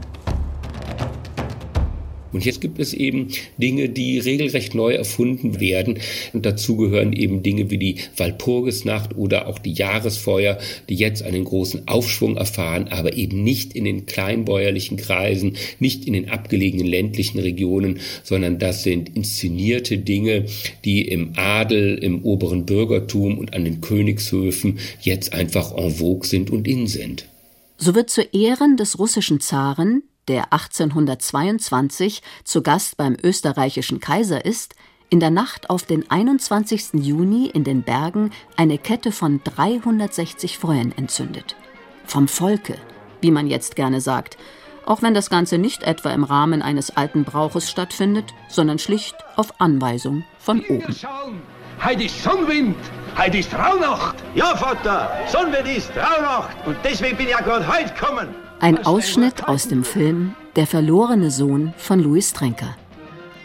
Und 2.35 2.43
jetzt 2.43 2.59
gibt 2.59 2.79
es 2.79 2.93
eben 2.93 3.29
Dinge, 3.57 3.87
die 3.87 4.19
regelrecht 4.19 4.75
neu 4.75 4.93
erfunden 4.93 5.61
werden. 5.61 5.99
Und 6.33 6.45
dazu 6.45 6.75
gehören 6.75 7.13
eben 7.13 7.43
Dinge 7.43 7.71
wie 7.71 7.77
die 7.77 7.95
Walpurgisnacht 8.17 9.15
oder 9.15 9.47
auch 9.47 9.57
die 9.57 9.71
Jahresfeuer, 9.71 10.57
die 10.89 10.95
jetzt 10.95 11.23
einen 11.23 11.45
großen 11.45 11.87
Aufschwung 11.87 12.35
erfahren, 12.35 12.89
aber 12.89 13.15
eben 13.15 13.41
nicht 13.45 13.73
in 13.73 13.85
den 13.85 14.05
kleinbäuerlichen 14.05 14.97
Kreisen, 14.97 15.55
nicht 15.79 16.05
in 16.07 16.11
den 16.11 16.29
abgelegenen 16.29 16.87
ländlichen 16.87 17.39
Regionen, 17.39 18.01
sondern 18.23 18.59
das 18.59 18.83
sind 18.83 19.15
inszenierte 19.15 19.97
Dinge, 19.97 20.47
die 20.83 21.07
im 21.07 21.31
Adel, 21.37 21.97
im 21.97 22.21
oberen 22.25 22.65
Bürgertum 22.65 23.37
und 23.37 23.53
an 23.53 23.63
den 23.63 23.79
Königshöfen 23.79 24.79
jetzt 24.99 25.31
einfach 25.31 25.73
en 25.77 25.89
vogue 25.89 26.27
sind 26.27 26.49
und 26.49 26.67
in 26.67 26.87
sind. 26.87 27.27
So 27.77 27.95
wird 27.95 28.09
zu 28.09 28.23
Ehren 28.23 28.75
des 28.75 28.99
russischen 28.99 29.39
Zaren 29.39 30.03
der 30.27 30.53
1822 30.53 32.21
zu 32.43 32.61
Gast 32.61 32.97
beim 32.97 33.15
österreichischen 33.21 33.99
Kaiser 33.99 34.45
ist, 34.45 34.75
in 35.09 35.19
der 35.19 35.29
Nacht 35.29 35.69
auf 35.69 35.83
den 35.83 36.09
21. 36.09 36.93
Juni 36.93 37.47
in 37.47 37.63
den 37.63 37.83
Bergen 37.83 38.31
eine 38.57 38.77
Kette 38.77 39.11
von 39.11 39.41
360 39.43 40.57
Feuern 40.57 40.93
entzündet. 40.97 41.55
Vom 42.05 42.27
Volke, 42.27 42.77
wie 43.21 43.31
man 43.31 43.47
jetzt 43.47 43.75
gerne 43.75 44.01
sagt, 44.01 44.37
auch 44.85 45.01
wenn 45.01 45.13
das 45.13 45.29
Ganze 45.29 45.57
nicht 45.57 45.83
etwa 45.83 46.11
im 46.11 46.23
Rahmen 46.23 46.61
eines 46.61 46.95
alten 46.95 47.23
Brauches 47.23 47.69
stattfindet, 47.69 48.33
sondern 48.49 48.79
schlicht 48.79 49.15
auf 49.35 49.59
Anweisung 49.59 50.23
von 50.37 50.61
oben. 50.61 50.95
Heute 51.83 52.03
ist 52.03 52.23
Sonnenwind, 52.23 52.77
heute 53.17 53.37
ist 53.37 53.53
Rauhnacht. 53.53 54.15
Ja, 54.33 54.55
Vater, 54.55 55.11
Sonnenwind 55.27 55.77
ist 55.77 55.91
Rauhnacht 55.95 56.55
und 56.65 56.77
deswegen 56.83 57.17
bin 57.17 57.27
ich 57.27 57.31
ja 57.33 57.41
gerade 57.41 57.67
heute 57.67 57.93
gekommen. 57.93 58.44
Ein 58.65 58.83
Ausschnitt 58.83 59.47
aus 59.47 59.67
dem 59.67 59.83
Film 59.83 60.33
Der 60.55 60.65
verlorene 60.65 61.29
Sohn 61.29 61.75
von 61.77 61.99
Louis 61.99 62.33
Trenker. 62.33 62.75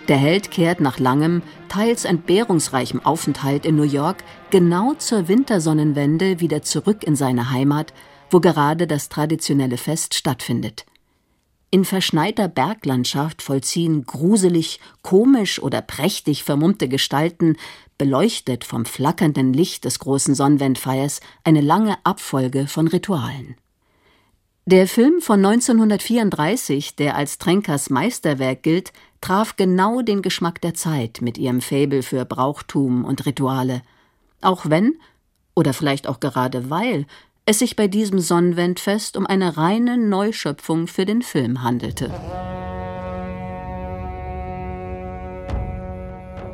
Der 0.09 0.17
Held 0.17 0.51
kehrt 0.51 0.81
nach 0.81 0.99
langem, 0.99 1.43
teils 1.69 2.07
entbehrungsreichem 2.07 3.05
Aufenthalt 3.05 3.67
in 3.67 3.77
New 3.77 3.83
York 3.83 4.25
genau 4.49 4.95
zur 4.95 5.29
Wintersonnenwende 5.29 6.41
wieder 6.41 6.63
zurück 6.63 7.05
in 7.05 7.17
seine 7.17 7.51
Heimat, 7.51 7.93
wo 8.31 8.41
gerade 8.41 8.87
das 8.87 9.11
traditionelle 9.11 9.77
Fest 9.77 10.15
stattfindet. 10.15 10.87
In 11.71 11.85
verschneiter 11.85 12.49
Berglandschaft 12.49 13.43
vollziehen 13.43 14.07
gruselig, 14.07 14.81
komisch 15.03 15.61
oder 15.61 15.83
prächtig 15.83 16.45
vermummte 16.45 16.89
Gestalten, 16.89 17.57
beleuchtet 17.99 18.65
vom 18.65 18.87
flackernden 18.87 19.53
Licht 19.53 19.85
des 19.85 19.99
großen 19.99 20.35
Sonnenwendfeiers, 20.35 21.21
eine 21.45 21.61
lange 21.61 21.99
Abfolge 22.05 22.67
von 22.67 22.89
Ritualen. 22.89 23.57
Der 24.71 24.87
Film 24.87 25.21
von 25.21 25.45
1934, 25.45 26.95
der 26.95 27.17
als 27.17 27.39
Trenkers 27.39 27.91
Meisterwerk 27.91 28.63
gilt, 28.63 28.93
traf 29.21 29.57
genau 29.57 30.01
den 30.01 30.23
Geschmack 30.23 30.61
der 30.61 30.75
Zeit 30.75 31.19
mit 31.23 31.39
ihrem 31.39 31.61
Faible 31.61 32.05
für 32.05 32.25
Brauchtum 32.25 33.05
und 33.05 33.27
Rituale. 33.27 33.83
Auch 34.41 34.71
wenn, 34.71 34.95
oder 35.57 35.73
vielleicht 35.73 36.07
auch 36.07 36.21
gerade 36.21 36.71
weil, 36.71 37.07
es 37.47 37.59
sich 37.59 37.75
bei 37.75 37.89
diesem 37.89 38.21
Sonnenwendfest 38.21 39.17
um 39.17 39.27
eine 39.27 39.57
reine 39.57 39.99
Neuschöpfung 39.99 40.87
für 40.87 41.05
den 41.05 41.23
Film 41.23 41.65
handelte. 41.65 42.15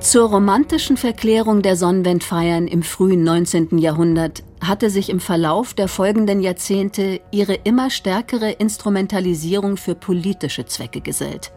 Zur 0.01 0.29
romantischen 0.29 0.99
Verklärung 0.99 1.63
der 1.63 1.75
Sonnenwendfeiern 1.75 2.69
im 2.69 2.83
frühen 2.83 3.25
19. 3.25 3.79
Jahrhundert 3.79 4.43
hatte 4.63 4.91
sich 4.91 5.09
im 5.09 5.21
Verlauf 5.21 5.73
der 5.73 5.89
folgenden 5.89 6.41
Jahrzehnte 6.41 7.21
ihre 7.31 7.55
immer 7.55 7.89
stärkere 7.89 8.51
Instrumentalisierung 8.53 9.77
für 9.77 9.95
politische 9.95 10.67
Zwecke 10.67 11.01
gesellt. 11.01 11.51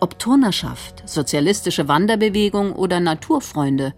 Ob 0.00 0.18
Turnerschaft, 0.18 1.08
sozialistische 1.08 1.88
Wanderbewegung 1.88 2.72
oder 2.72 3.00
Naturfreunde, 3.00 3.94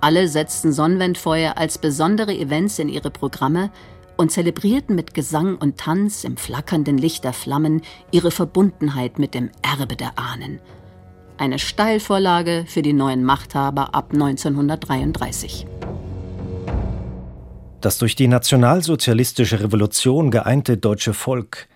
alle 0.00 0.28
setzten 0.28 0.72
Sonnenwendfeuer 0.72 1.58
als 1.58 1.78
besondere 1.78 2.34
Events 2.34 2.78
in 2.78 2.88
ihre 2.88 3.10
Programme 3.10 3.70
und 4.16 4.30
zelebrierten 4.30 4.94
mit 4.94 5.14
Gesang 5.14 5.56
und 5.56 5.78
Tanz 5.78 6.24
im 6.24 6.36
flackernden 6.36 6.96
Licht 6.96 7.24
der 7.24 7.32
Flammen 7.32 7.82
ihre 8.12 8.30
Verbundenheit 8.30 9.18
mit 9.18 9.34
dem 9.34 9.50
Erbe 9.62 9.96
der 9.96 10.16
Ahnen– 10.16 10.60
eine 11.42 11.58
Steilvorlage 11.58 12.64
für 12.68 12.82
die 12.82 12.92
neuen 12.92 13.24
Machthaber 13.24 13.96
ab 13.96 14.10
1933. 14.12 15.66
Das 17.80 17.98
durch 17.98 18.14
die 18.14 18.28
nationalsozialistische 18.28 19.58
Revolution 19.58 20.30
geeinte 20.30 20.76
deutsche 20.76 21.12
Volk 21.12 21.66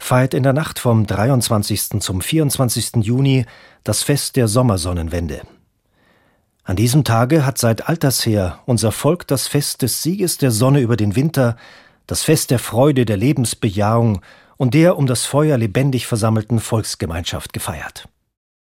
feiert 0.00 0.34
in 0.34 0.42
der 0.42 0.52
Nacht 0.52 0.80
vom 0.80 1.06
23. 1.06 2.00
zum 2.00 2.20
24. 2.20 2.96
Juni 2.96 3.46
das 3.84 4.02
Fest 4.02 4.34
der 4.34 4.48
Sommersonnenwende. 4.48 5.42
An 6.64 6.74
diesem 6.74 7.04
Tage 7.04 7.46
hat 7.46 7.58
seit 7.58 7.88
alters 7.88 8.26
her 8.26 8.58
unser 8.66 8.90
Volk 8.90 9.28
das 9.28 9.46
Fest 9.46 9.82
des 9.82 10.02
Sieges 10.02 10.38
der 10.38 10.50
Sonne 10.50 10.80
über 10.80 10.96
den 10.96 11.14
Winter, 11.14 11.56
das 12.08 12.24
Fest 12.24 12.50
der 12.50 12.58
Freude, 12.58 13.04
der 13.04 13.18
Lebensbejahung 13.18 14.20
und 14.56 14.74
der 14.74 14.96
um 14.96 15.06
das 15.06 15.26
Feuer 15.26 15.58
lebendig 15.58 16.08
versammelten 16.08 16.58
Volksgemeinschaft 16.58 17.52
gefeiert. 17.52 18.08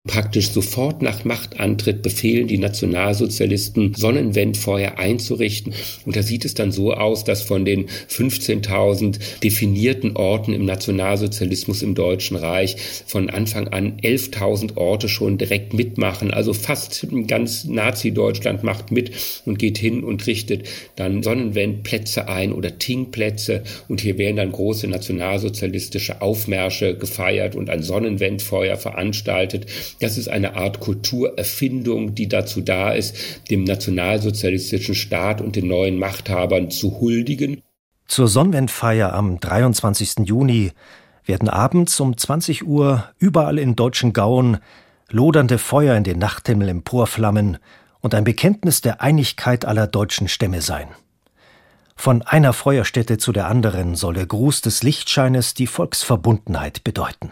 Praktisch 0.06 0.50
sofort 0.50 1.02
nach 1.02 1.24
Machtantritt 1.24 2.02
befehlen 2.02 2.50
die 2.50 2.58
Nationalsozialisten, 2.58 3.94
Sonnenwendfeuer 3.94 4.98
einzurichten. 4.98 5.74
Und 6.06 6.18
da 6.18 6.24
sieht 6.24 6.44
es 6.44 6.54
dann 6.54 6.74
so 6.74 6.94
aus, 6.94 7.24
dass 7.24 7.42
von 7.42 7.64
den 7.64 7.88
15.000 7.88 9.40
definierten 9.42 10.18
Orten 10.18 10.52
im 10.52 10.66
Nationalsozialismus 10.66 11.82
im 11.84 11.96
Deutschen 11.96 12.36
Reich 12.36 12.76
von 13.06 13.30
Anfang 13.30 13.70
an 13.70 14.02
11.000 14.02 14.76
Orte 14.76 15.08
schon 15.08 15.38
direkt 15.38 15.74
mitmachen. 15.74 16.32
Also 16.32 16.52
fast 16.52 17.08
ganz 17.28 17.64
Nazi-Deutschland 17.64 18.62
macht 18.62 18.92
mit 18.92 19.12
und 19.46 19.58
geht 19.58 19.78
hin 19.78 20.04
und 20.04 20.28
richtet 20.28 20.68
dann 20.98 21.24
Sonnenwendplätze 21.24 22.28
ein 22.28 22.52
oder 22.52 22.78
Tingplätze. 22.78 23.64
Und 23.88 24.02
hier 24.02 24.18
werden 24.18 24.36
dann 24.36 24.52
große 24.52 24.86
nationalsozialistische 24.90 26.22
Aufmärsche 26.22 26.98
gefeiert 26.98 27.56
und 27.56 27.70
ein 27.70 27.84
Sonnenwendfeuer 27.84 28.76
veranstaltet. 28.76 29.66
Das 30.00 30.18
ist 30.18 30.28
eine 30.28 30.56
Art 30.56 30.80
Kulturerfindung, 30.80 32.16
die 32.16 32.28
dazu 32.28 32.62
da 32.62 32.92
ist, 32.92 33.16
dem 33.50 33.64
nationalsozialistischen 33.64 34.96
Staat 34.96 35.42
und 35.42 35.56
den 35.56 35.68
neuen 35.68 35.98
Machthabern 35.98 36.72
zu 36.72 37.00
huldigen. 37.00 37.62
Zur 38.08 38.28
Sonnenwendfeier 38.28 39.14
am 39.14 39.40
23. 39.40 40.26
Juni 40.26 40.72
werden 41.26 41.50
abends 41.50 42.00
um 42.00 42.18
20 42.18 42.66
Uhr 42.66 43.10
überall 43.18 43.58
in 43.58 43.76
deutschen 43.76 44.14
Gauen 44.14 44.58
lodernde 45.10 45.58
Feuer 45.58 45.96
in 45.96 46.04
den 46.04 46.20
Nachthimmel 46.20 46.70
emporflammen 46.70 47.58
und 48.02 48.14
ein 48.16 48.24
Bekenntnis 48.24 48.82
der 48.82 49.02
Einigkeit 49.02 49.64
aller 49.66 49.88
deutschen 49.88 50.28
Stämme 50.28 50.62
sein. 50.62 50.88
Von 51.96 52.22
einer 52.24 52.54
Feuerstätte 52.54 53.18
zu 53.18 53.32
der 53.32 53.48
anderen 53.48 53.96
soll 53.96 54.16
der 54.16 54.26
Gruß 54.26 54.62
des 54.62 54.84
Lichtscheines 54.84 55.54
die 55.54 55.68
Volksverbundenheit 55.68 56.84
bedeuten. 56.84 57.32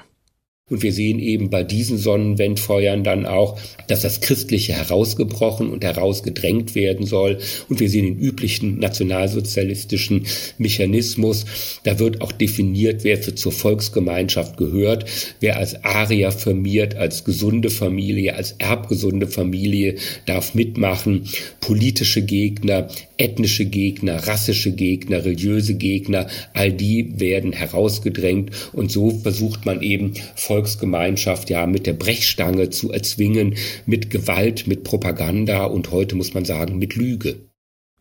Und 0.72 0.84
wir 0.84 0.94
sehen 0.94 1.20
eben 1.20 1.50
bei 1.50 1.64
diesen 1.64 1.98
Sonnenwendfeuern 1.98 3.04
dann 3.04 3.26
auch, 3.26 3.60
dass 3.88 4.02
das 4.02 4.22
Christliche 4.22 4.74
herausgebrochen 4.74 5.70
und 5.70 5.84
herausgedrängt 5.84 6.76
werden 6.76 7.06
soll. 7.06 7.40
Und 7.68 7.82
wir 7.82 7.90
sehen 7.90 8.06
den 8.06 8.18
üblichen 8.18 8.80
nationalsozialistischen 8.80 10.26
Mechanismus. 10.58 11.46
Da 11.84 12.00
wird 12.00 12.22
auch 12.22 12.32
definiert, 12.32 13.04
wer 13.04 13.18
für 13.18 13.36
zur 13.36 13.52
Volksgemeinschaft 13.52 14.56
gehört, 14.56 15.06
wer 15.42 15.58
als 15.58 15.84
Arier 15.84 16.32
firmiert, 16.32 16.96
als 16.96 17.26
gesunde 17.26 17.70
Familie, 17.70 18.36
als 18.36 18.56
erbgesunde 18.58 19.28
Familie 19.28 19.96
darf 20.26 20.56
mitmachen. 20.56 21.26
Politische 21.60 22.22
Gegner, 22.22 22.88
ethnische 23.22 23.66
Gegner, 23.66 24.28
rassische 24.28 24.72
Gegner, 24.72 25.26
religiöse 25.26 25.76
Gegner, 25.76 26.28
all 26.54 26.72
die 26.72 27.20
werden 27.20 27.52
herausgedrängt. 27.52 28.52
Und 28.74 28.92
so 28.92 29.12
versucht 29.12 29.66
man 29.66 29.82
eben 29.82 30.14
Volk 30.36 30.62
Volksgemeinschaft 30.62 31.50
ja 31.50 31.66
mit 31.66 31.88
der 31.88 31.94
Brechstange 31.94 32.70
zu 32.70 32.92
erzwingen, 32.92 33.56
mit 33.86 34.10
Gewalt, 34.10 34.68
mit 34.68 34.84
Propaganda 34.84 35.66
und 35.66 35.92
heute 35.92 36.16
muss 36.16 36.34
man 36.34 36.46
sagen 36.46 36.78
mit 36.78 36.96
Lüge. 36.96 37.38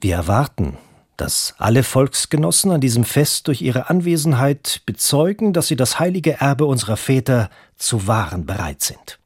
Wir 0.00 0.16
erwarten, 0.16 0.76
dass 1.16 1.54
alle 1.58 1.82
Volksgenossen 1.82 2.70
an 2.70 2.80
diesem 2.80 3.04
Fest 3.04 3.48
durch 3.48 3.62
ihre 3.62 3.88
Anwesenheit 3.90 4.82
bezeugen, 4.86 5.52
dass 5.52 5.68
sie 5.68 5.76
das 5.76 5.98
heilige 5.98 6.40
Erbe 6.40 6.66
unserer 6.66 6.96
Väter 6.96 7.50
zu 7.76 8.06
wahren 8.06 8.46
bereit 8.46 8.82
sind. 8.82 9.18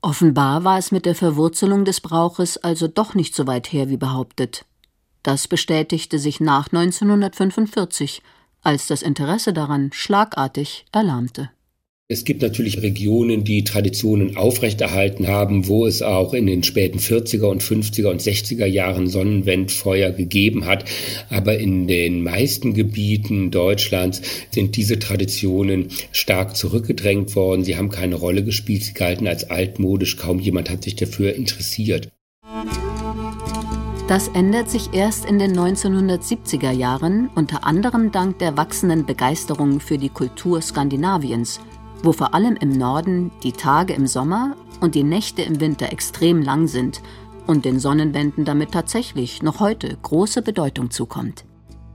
Offenbar 0.00 0.64
war 0.64 0.78
es 0.78 0.92
mit 0.92 1.06
der 1.06 1.14
Verwurzelung 1.14 1.84
des 1.84 2.00
Brauches 2.00 2.56
also 2.58 2.86
doch 2.86 3.14
nicht 3.14 3.34
so 3.34 3.46
weit 3.46 3.72
her 3.72 3.88
wie 3.88 3.96
behauptet. 3.96 4.64
Das 5.26 5.48
bestätigte 5.48 6.20
sich 6.20 6.38
nach 6.38 6.68
1945, 6.68 8.22
als 8.62 8.86
das 8.86 9.02
Interesse 9.02 9.52
daran 9.52 9.90
schlagartig 9.92 10.84
erlahmte. 10.92 11.50
Es 12.06 12.24
gibt 12.24 12.42
natürlich 12.42 12.80
Regionen, 12.82 13.42
die 13.42 13.64
Traditionen 13.64 14.36
aufrechterhalten 14.36 15.26
haben, 15.26 15.66
wo 15.66 15.84
es 15.84 16.00
auch 16.00 16.32
in 16.32 16.46
den 16.46 16.62
späten 16.62 17.00
40er 17.00 17.46
und 17.46 17.60
50er 17.60 18.06
und 18.08 18.22
60er 18.22 18.66
Jahren 18.66 19.08
Sonnenwendfeuer 19.08 20.12
gegeben 20.12 20.64
hat. 20.66 20.84
Aber 21.28 21.58
in 21.58 21.88
den 21.88 22.22
meisten 22.22 22.72
Gebieten 22.74 23.50
Deutschlands 23.50 24.22
sind 24.52 24.76
diese 24.76 25.00
Traditionen 25.00 25.88
stark 26.12 26.56
zurückgedrängt 26.56 27.34
worden. 27.34 27.64
Sie 27.64 27.76
haben 27.76 27.90
keine 27.90 28.14
Rolle 28.14 28.44
gespielt. 28.44 28.84
Sie 28.84 28.94
galten 28.94 29.26
als 29.26 29.50
altmodisch. 29.50 30.18
Kaum 30.18 30.38
jemand 30.38 30.70
hat 30.70 30.84
sich 30.84 30.94
dafür 30.94 31.34
interessiert. 31.34 32.12
Das 34.08 34.28
ändert 34.28 34.70
sich 34.70 34.94
erst 34.94 35.24
in 35.24 35.38
den 35.38 35.58
1970er 35.58 36.70
Jahren, 36.70 37.28
unter 37.34 37.64
anderem 37.64 38.12
dank 38.12 38.38
der 38.38 38.56
wachsenden 38.56 39.04
Begeisterung 39.04 39.80
für 39.80 39.98
die 39.98 40.10
Kultur 40.10 40.60
Skandinaviens– 40.60 41.60
wo 42.02 42.12
vor 42.12 42.34
allem 42.34 42.56
im 42.56 42.70
Norden 42.70 43.30
die 43.42 43.52
Tage 43.52 43.92
im 43.92 44.06
Sommer 44.06 44.56
und 44.80 44.94
die 44.94 45.02
Nächte 45.02 45.42
im 45.42 45.60
Winter 45.60 45.92
extrem 45.92 46.42
lang 46.42 46.68
sind 46.68 47.02
und 47.46 47.64
den 47.64 47.78
Sonnenwänden 47.78 48.44
damit 48.44 48.72
tatsächlich 48.72 49.42
noch 49.42 49.60
heute 49.60 49.96
große 50.02 50.42
Bedeutung 50.42 50.90
zukommt 50.90 51.44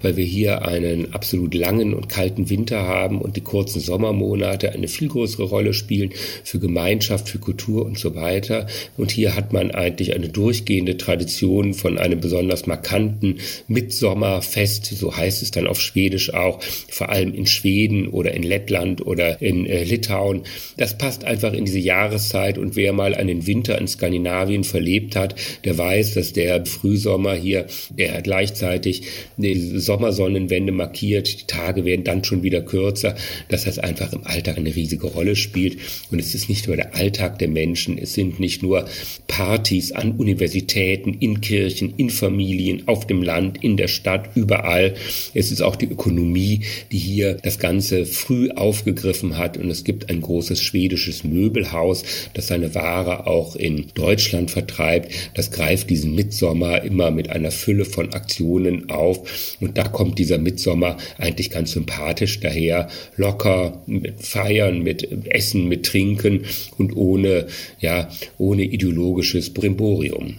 weil 0.02 0.18
wir 0.18 0.26
hier 0.26 0.66
einen 0.66 1.14
absolut 1.14 1.54
langen 1.54 1.94
und 1.94 2.10
kalten 2.10 2.50
Winter 2.50 2.84
haben 2.84 3.22
und 3.22 3.36
die 3.36 3.42
kurzen 3.42 3.80
Sommermonate 3.80 4.72
eine 4.72 4.88
viel 4.88 5.08
größere 5.08 5.44
Rolle 5.44 5.74
spielen 5.74 6.12
für 6.44 6.60
Gemeinschaft, 6.60 7.30
für 7.30 7.40
Kultur 7.40 7.86
und 7.86 7.98
so 7.98 8.16
weiter. 8.16 8.68
Und 8.98 9.12
hier 9.12 9.36
hat 9.36 9.54
man 9.54 9.72
eigentlich 9.72 10.14
eine 10.16 10.30
durchgehende 10.30 10.98
Tradition 10.98 11.74
von 11.74 11.98
einem 11.98 12.20
besonders 12.20 12.68
markanten 12.68 13.40
Mitsommerfest, 13.68 14.86
so 14.86 15.16
heißt 15.16 15.42
es 15.42 15.52
dann 15.52 15.68
auf 15.68 15.82
Schwedisch 15.82 16.34
auch, 16.34 16.62
vor 16.90 17.10
allem 17.10 17.34
in 17.34 17.46
Schweden 17.46 18.08
oder 18.08 18.34
in 18.34 18.44
Lettland 18.44 19.06
oder 19.06 19.42
in 19.42 19.66
äh, 19.66 19.84
Litauen. 19.84 20.44
Das 20.78 20.98
passt 20.98 21.24
einfach 21.24 21.54
in 21.54 21.66
diese 21.66 21.80
Jahreszeit 21.80 22.58
und 22.58 22.76
wer 22.76 22.94
mal 22.94 23.16
einen 23.16 23.48
Winter 23.48 23.78
in 23.78 23.88
Skandinavien 23.88 24.64
verlebt 24.64 25.16
hat, 25.16 25.36
der 25.64 25.78
weiß, 25.78 26.14
dass 26.14 26.34
der 26.34 26.66
Frühsommer 26.66 27.34
hier, 27.34 27.66
der 27.90 28.22
gleichzeitig 28.22 29.04
die 29.38 29.80
Sommersonnenwende 29.92 30.72
markiert. 30.72 31.42
Die 31.42 31.48
Tage 31.48 31.84
werden 31.84 32.06
dann 32.06 32.24
schon 32.24 32.44
wieder 32.44 32.62
kürzer, 32.62 33.14
dass 33.50 33.66
das 33.66 33.78
einfach 33.78 34.14
im 34.14 34.26
Alltag 34.26 34.58
eine 34.58 34.74
riesige 34.74 35.08
Rolle 35.08 35.36
spielt. 35.36 35.80
Und 36.12 36.20
es 36.20 36.34
ist 36.34 36.48
nicht 36.48 36.68
nur 36.68 36.78
der 36.78 36.96
Alltag 36.96 37.40
der 37.40 37.50
Menschen, 37.50 37.98
es 37.98 38.14
sind 38.14 38.40
nicht 38.40 38.64
nur 38.64 38.86
Partys 39.28 39.92
an 39.92 40.14
Universitäten, 40.14 41.18
in 41.20 41.42
Kirchen, 41.42 41.94
in 41.98 42.10
Familien, 42.10 42.88
auf 42.88 43.06
dem 43.06 43.22
Land, 43.22 43.62
in 43.62 43.76
der 43.76 43.90
Stadt, 43.90 44.30
überall. 44.36 44.94
Es 45.34 45.52
ist 45.52 45.62
auch 45.62 45.76
die 45.76 45.88
Ökonomie, 45.88 46.62
die 46.94 46.98
hier 46.98 47.34
das 47.34 47.60
Ganze 47.60 48.06
früh 48.06 48.50
aufgegriffen 48.52 49.38
hat. 49.38 49.58
Und 49.58 49.70
es 49.70 49.84
gibt 49.84 50.10
ein 50.10 50.22
großes 50.22 50.62
schwedisches 50.62 51.26
Möbelhaus, 51.26 52.06
das 52.34 52.48
seine 52.48 52.74
Ware 52.76 53.28
auch 53.28 53.58
in 53.58 53.88
Deutschland 53.94 54.52
vertreibt. 54.52 55.12
Das 55.34 55.52
greift 55.52 55.90
diesen 55.90 56.16
Mitsommer 56.16 56.82
immer 56.82 57.12
mit 57.12 57.30
einer 57.30 57.52
Fülle 57.52 57.84
von 57.84 58.14
Aktionen 58.14 58.90
auf. 58.90 59.58
Und 59.60 59.81
da 59.82 59.88
kommt 59.88 60.20
dieser 60.20 60.38
Mitsommer 60.38 60.98
eigentlich 61.18 61.50
ganz 61.50 61.72
sympathisch 61.72 62.40
daher, 62.40 62.88
locker 63.16 63.82
mit 63.88 64.24
Feiern, 64.24 64.84
mit 64.84 65.28
Essen, 65.28 65.68
mit 65.68 65.88
Trinken 65.88 66.46
und 66.78 66.96
ohne, 66.96 67.48
ja, 67.80 68.08
ohne 68.38 68.62
ideologisches 68.62 69.52
Brimborium. 69.54 70.36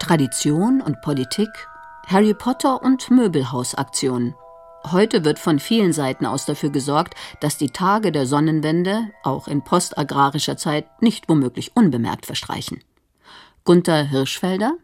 Tradition 0.00 0.80
und 0.80 1.02
Politik, 1.02 1.50
Harry 2.06 2.32
Potter 2.32 2.82
und 2.82 3.10
Möbelhausaktion. 3.10 4.34
Heute 4.90 5.22
wird 5.24 5.38
von 5.38 5.58
vielen 5.58 5.92
Seiten 5.92 6.24
aus 6.24 6.46
dafür 6.46 6.70
gesorgt, 6.70 7.14
dass 7.40 7.58
die 7.58 7.70
Tage 7.70 8.10
der 8.10 8.26
Sonnenwende 8.26 9.10
auch 9.22 9.48
in 9.48 9.62
postagrarischer 9.62 10.56
Zeit 10.56 10.86
nicht 11.02 11.28
womöglich 11.28 11.76
unbemerkt 11.76 12.24
verstreichen. 12.24 12.82
Gunther 13.64 14.08
Hirschfelder 14.08 14.78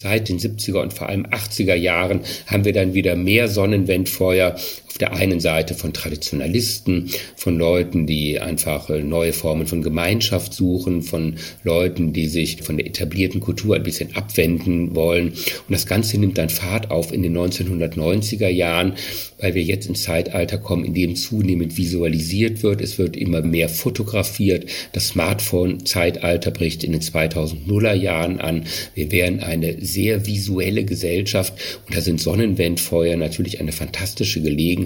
Seit 0.00 0.28
den 0.28 0.38
70er 0.38 0.80
und 0.80 0.92
vor 0.92 1.08
allem 1.08 1.26
80er 1.26 1.74
Jahren 1.74 2.20
haben 2.46 2.64
wir 2.64 2.72
dann 2.72 2.94
wieder 2.94 3.16
mehr 3.16 3.48
Sonnenwendfeuer 3.48 4.54
auf 4.88 4.98
der 4.98 5.12
einen 5.12 5.38
Seite 5.38 5.74
von 5.74 5.92
Traditionalisten, 5.92 7.10
von 7.36 7.58
Leuten, 7.58 8.06
die 8.06 8.40
einfach 8.40 8.90
äh, 8.90 9.02
neue 9.02 9.32
Formen 9.32 9.66
von 9.66 9.82
Gemeinschaft 9.82 10.54
suchen, 10.54 11.02
von 11.02 11.36
Leuten, 11.62 12.12
die 12.12 12.26
sich 12.26 12.62
von 12.62 12.76
der 12.78 12.86
etablierten 12.86 13.40
Kultur 13.40 13.76
ein 13.76 13.82
bisschen 13.82 14.16
abwenden 14.16 14.94
wollen. 14.94 15.28
Und 15.28 15.70
das 15.70 15.86
Ganze 15.86 16.18
nimmt 16.18 16.38
dann 16.38 16.48
Fahrt 16.48 16.90
auf 16.90 17.12
in 17.12 17.22
den 17.22 17.36
1990er 17.36 18.48
Jahren, 18.48 18.94
weil 19.38 19.54
wir 19.54 19.62
jetzt 19.62 19.88
ins 19.88 20.02
Zeitalter 20.02 20.58
kommen, 20.58 20.84
in 20.84 20.94
dem 20.94 21.16
zunehmend 21.16 21.76
visualisiert 21.76 22.62
wird. 22.62 22.80
Es 22.80 22.98
wird 22.98 23.16
immer 23.16 23.42
mehr 23.42 23.68
fotografiert. 23.68 24.66
Das 24.92 25.08
Smartphone-Zeitalter 25.08 26.50
bricht 26.50 26.82
in 26.82 26.92
den 26.92 27.02
2000er 27.02 27.92
Jahren 27.92 28.40
an. 28.40 28.64
Wir 28.94 29.12
werden 29.12 29.40
eine 29.40 29.76
sehr 29.84 30.26
visuelle 30.26 30.84
Gesellschaft 30.84 31.52
und 31.86 31.96
da 31.96 32.00
sind 32.00 32.20
Sonnenwendfeuer 32.20 33.16
natürlich 33.16 33.60
eine 33.60 33.72
fantastische 33.72 34.40
Gelegenheit, 34.40 34.77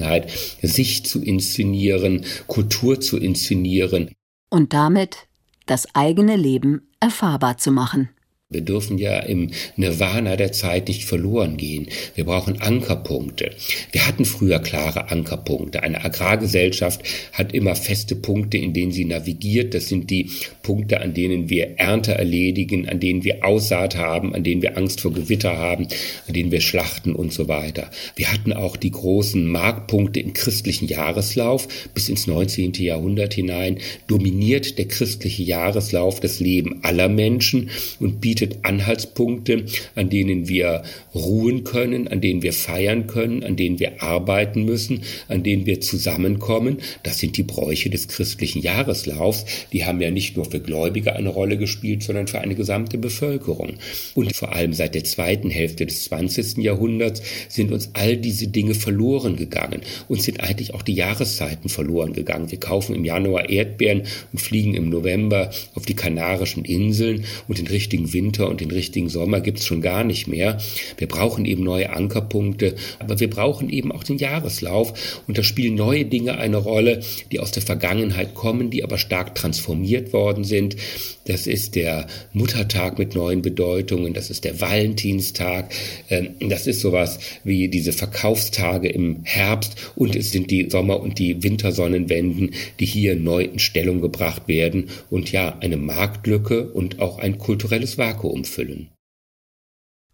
sich 0.63 1.05
zu 1.05 1.23
inszenieren, 1.23 2.25
Kultur 2.47 3.01
zu 3.01 3.19
inszenieren. 3.19 4.11
Und 4.51 4.73
damit 4.73 5.29
das 5.67 5.95
eigene 5.95 6.37
Leben 6.37 6.89
erfahrbar 7.01 7.59
zu 7.59 7.71
machen. 7.71 8.11
Wir 8.53 8.61
dürfen 8.61 8.99
ja 8.99 9.19
im 9.19 9.51
Nirvana 9.77 10.37
der 10.37 10.53
Zeit 10.53 10.89
nicht 10.89 11.05
verloren 11.05 11.57
gehen. 11.57 11.89
Wir 12.15 12.25
brauchen 12.25 12.61
Ankerpunkte. 12.61 13.51
Wir 13.93 14.07
hatten 14.07 14.25
früher 14.25 14.59
klare 14.59 15.11
Ankerpunkte. 15.11 15.83
Eine 15.83 16.05
Agrargesellschaft 16.05 17.03
hat 17.33 17.53
immer 17.53 17.75
feste 17.75 18.17
Punkte, 18.17 18.59
in 18.59 18.73
denen 18.73 18.93
sie 18.93 19.05
navigiert. 19.05 19.75
Das 19.75 19.89
sind 19.89 20.11
die 20.11 20.31
Punkte, 20.63 21.01
an 21.01 21.15
denen 21.15 21.49
wir 21.51 21.79
Ernte 21.79 22.13
erledigen, 22.13 22.89
an 22.89 23.01
denen 23.01 23.25
wir 23.25 23.45
Aussaat 23.45 23.97
haben, 23.97 24.35
an 24.35 24.45
denen 24.45 24.63
wir 24.63 24.77
Angst 24.77 25.01
vor 25.01 25.13
Gewitter 25.13 25.57
haben, 25.57 25.89
an 26.27 26.35
denen 26.35 26.51
wir 26.51 26.61
schlachten 26.61 27.15
und 27.15 27.33
so 27.33 27.49
weiter. 27.49 27.91
Wir 28.17 28.33
hatten 28.33 28.53
auch 28.53 28.77
die 28.77 28.91
großen 28.91 29.47
Marktpunkte 29.47 30.21
im 30.21 30.33
christlichen 30.33 30.89
Jahreslauf. 30.89 31.69
Bis 31.95 32.09
ins 32.09 32.27
19. 32.27 32.73
Jahrhundert 32.75 33.35
hinein 33.35 33.79
dominiert 34.07 34.79
der 34.79 34.89
christliche 34.89 35.43
Jahreslauf 35.43 36.21
das 36.21 36.41
Leben 36.41 36.81
aller 36.83 37.09
Menschen 37.09 37.71
und 38.01 38.21
bietet 38.21 38.42
bietet 38.43 38.65
Anhaltspunkte, 38.65 39.67
an 39.95 40.11
denen 40.11 40.49
wir 40.49 40.83
ruhen 41.15 41.63
können, 41.63 42.09
an 42.09 42.21
denen 42.21 42.43
wir 42.43 42.53
feiern 42.53 43.07
können, 43.07 43.45
an 43.45 43.55
denen 43.55 43.79
wir 43.79 44.03
arbeiten 44.03 44.65
müssen, 44.65 45.03
an 45.29 45.45
denen 45.45 45.65
wir 45.65 45.81
zusammenkommen. 45.81 46.79
Das 47.05 47.21
sind 47.21 47.37
die 47.37 47.45
Bräuche 47.45 47.89
des 47.89 48.09
christlichen 48.09 48.61
Jahreslaufs. 48.61 49.45
Die 49.73 49.85
haben 49.85 50.01
ja 50.01 50.11
nicht 50.11 50.37
nur 50.37 50.47
für 50.47 50.61
Gläubige 50.61 51.15
eine 51.15 51.29
Rolle 51.29 51.57
gespielt, 51.57 52.03
sondern 52.03 52.27
für 52.27 52.41
eine 52.41 52.57
gesamte 52.57 52.99
Bevölkerung. 52.99 53.75
Und 54.15 54.35
vor 54.35 54.53
allem 54.55 54.73
seit 54.73 54.97
der 54.97 55.05
zweiten 55.05 55.51
Hälfte 55.51 55.87
des 55.87 56.05
20. 56.05 56.59
Jahrhunderts 56.59 57.23
sind 57.49 57.71
uns 57.71 57.91
all 57.93 58.17
diese 58.17 58.49
Dinge 58.49 58.75
verloren 58.75 59.37
gegangen. 59.37 59.83
Uns 60.09 60.25
sind 60.25 60.41
eigentlich 60.41 60.75
auch 60.75 60.83
die 60.83 60.95
Jahreszeiten 60.95 61.69
verloren 61.69 62.13
gegangen. 62.13 62.51
Wir 62.51 62.59
kaufen 62.59 62.97
im 62.97 63.05
Januar 63.05 63.49
Erdbeeren 63.49 64.03
und 64.33 64.41
fliegen 64.41 64.75
im 64.75 64.89
November 64.89 65.51
auf 65.75 65.87
die 65.87 65.95
Kanarischen 65.95 66.65
Inseln 66.65 67.25
und 67.47 67.59
den 67.59 67.67
richtigen 67.69 68.13
Winter 68.13 68.32
Winter 68.33 68.49
und 68.49 68.63
den 68.63 68.71
richtigen 68.71 69.11
Sommer 69.11 69.41
gibt's 69.41 69.67
schon 69.67 69.83
gar 69.83 70.05
nicht 70.05 70.27
mehr. 70.27 70.57
Wir 70.97 71.07
brauchen 71.07 71.45
eben 71.45 71.63
neue 71.63 71.91
Ankerpunkte, 71.91 72.77
aber 72.99 73.21
wir 73.21 73.29
brauchen 73.29 73.69
eben 73.69 73.93
auch 73.93 74.05
den 74.05 74.17
Jahreslauf 74.17 75.23
und 75.27 75.37
da 75.37 75.43
spielen 75.43 75.75
neue 75.75 76.07
Dinge 76.07 76.39
eine 76.39 76.57
Rolle, 76.57 77.03
die 77.31 77.41
aus 77.41 77.51
der 77.53 77.63
Vergangenheit 77.63 78.35
kommen, 78.35 78.71
die 78.71 78.85
aber 78.85 78.97
stark 78.97 79.35
transformiert 79.35 80.15
worden 80.15 80.45
sind. 80.45 80.77
Das 81.27 81.47
ist 81.47 81.77
der 81.77 82.07
Muttertag 82.33 82.99
mit 82.99 83.15
neuen 83.15 83.43
Bedeutungen, 83.43 84.13
das 84.13 84.31
ist 84.31 84.45
der 84.45 84.61
Valentinstag, 84.61 85.73
ähm, 86.11 86.35
das 86.41 86.67
ist 86.67 86.81
sowas 86.81 87.19
wie 87.45 87.69
diese 87.69 87.93
Verkaufstage 87.93 88.89
im 88.89 89.21
Herbst 89.25 89.93
und 89.95 90.17
es 90.17 90.33
sind 90.33 90.51
die 90.51 90.69
Sommer- 90.69 91.01
und 91.01 91.19
die 91.19 91.43
Wintersonnenwenden, 91.43 92.51
die 92.81 92.87
hier 92.87 93.17
neu 93.17 93.45
in 93.45 93.59
Stellung 93.59 94.01
gebracht 94.01 94.49
werden 94.49 94.91
und 95.11 95.31
ja 95.31 95.59
eine 95.61 95.77
Marktlücke 95.77 96.73
und 96.73 97.01
auch 97.01 97.19
ein 97.19 97.39
kulturelles 97.39 97.99
Vakuum 97.99 98.45
füllen. 98.45 98.89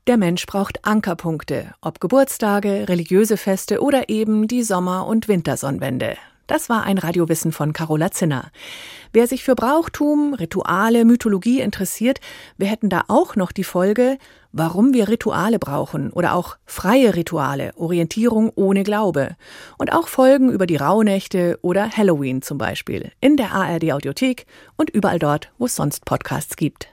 Der 0.07 0.17
Mensch 0.17 0.47
braucht 0.47 0.87
Ankerpunkte, 0.87 1.75
ob 1.83 2.01
Geburtstage, 2.01 2.89
religiöse 2.89 3.37
Feste 3.37 3.83
oder 3.83 4.09
eben 4.09 4.49
die 4.49 4.63
Sommer- 4.63 5.07
und 5.07 5.29
Wintersonnenwende. 5.29 6.17
Das 6.49 6.71
war 6.71 6.83
ein 6.85 6.97
Radiowissen 6.97 7.53
von 7.53 7.75
Carola 7.75 8.11
Zinner. 8.11 8.51
Wer 9.13 9.27
sich 9.27 9.45
für 9.45 9.55
Brauchtum, 9.55 10.33
Rituale, 10.33 11.05
Mythologie 11.05 11.61
interessiert, 11.61 12.21
wir 12.57 12.69
hätten 12.69 12.89
da 12.89 13.05
auch 13.09 13.37
noch 13.37 13.53
die 13.53 13.65
Folge, 13.65 14.17
warum 14.51 14.95
wir 14.95 15.09
Rituale 15.09 15.59
brauchen 15.59 16.11
oder 16.11 16.35
auch 16.35 16.57
freie 16.65 17.15
Rituale, 17.15 17.73
Orientierung 17.77 18.51
ohne 18.55 18.83
Glaube. 18.83 19.37
Und 19.77 19.93
auch 19.93 20.09
Folgen 20.09 20.51
über 20.51 20.67
die 20.67 20.77
Rauhnächte 20.77 21.59
oder 21.61 21.91
Halloween 21.91 22.41
zum 22.41 22.57
Beispiel 22.57 23.13
in 23.21 23.37
der 23.37 23.53
ARD 23.53 23.93
Audiothek 23.93 24.47
und 24.77 24.89
überall 24.89 25.19
dort, 25.19 25.53
wo 25.59 25.67
es 25.67 25.77
sonst 25.77 26.07
Podcasts 26.07 26.57
gibt. 26.57 26.89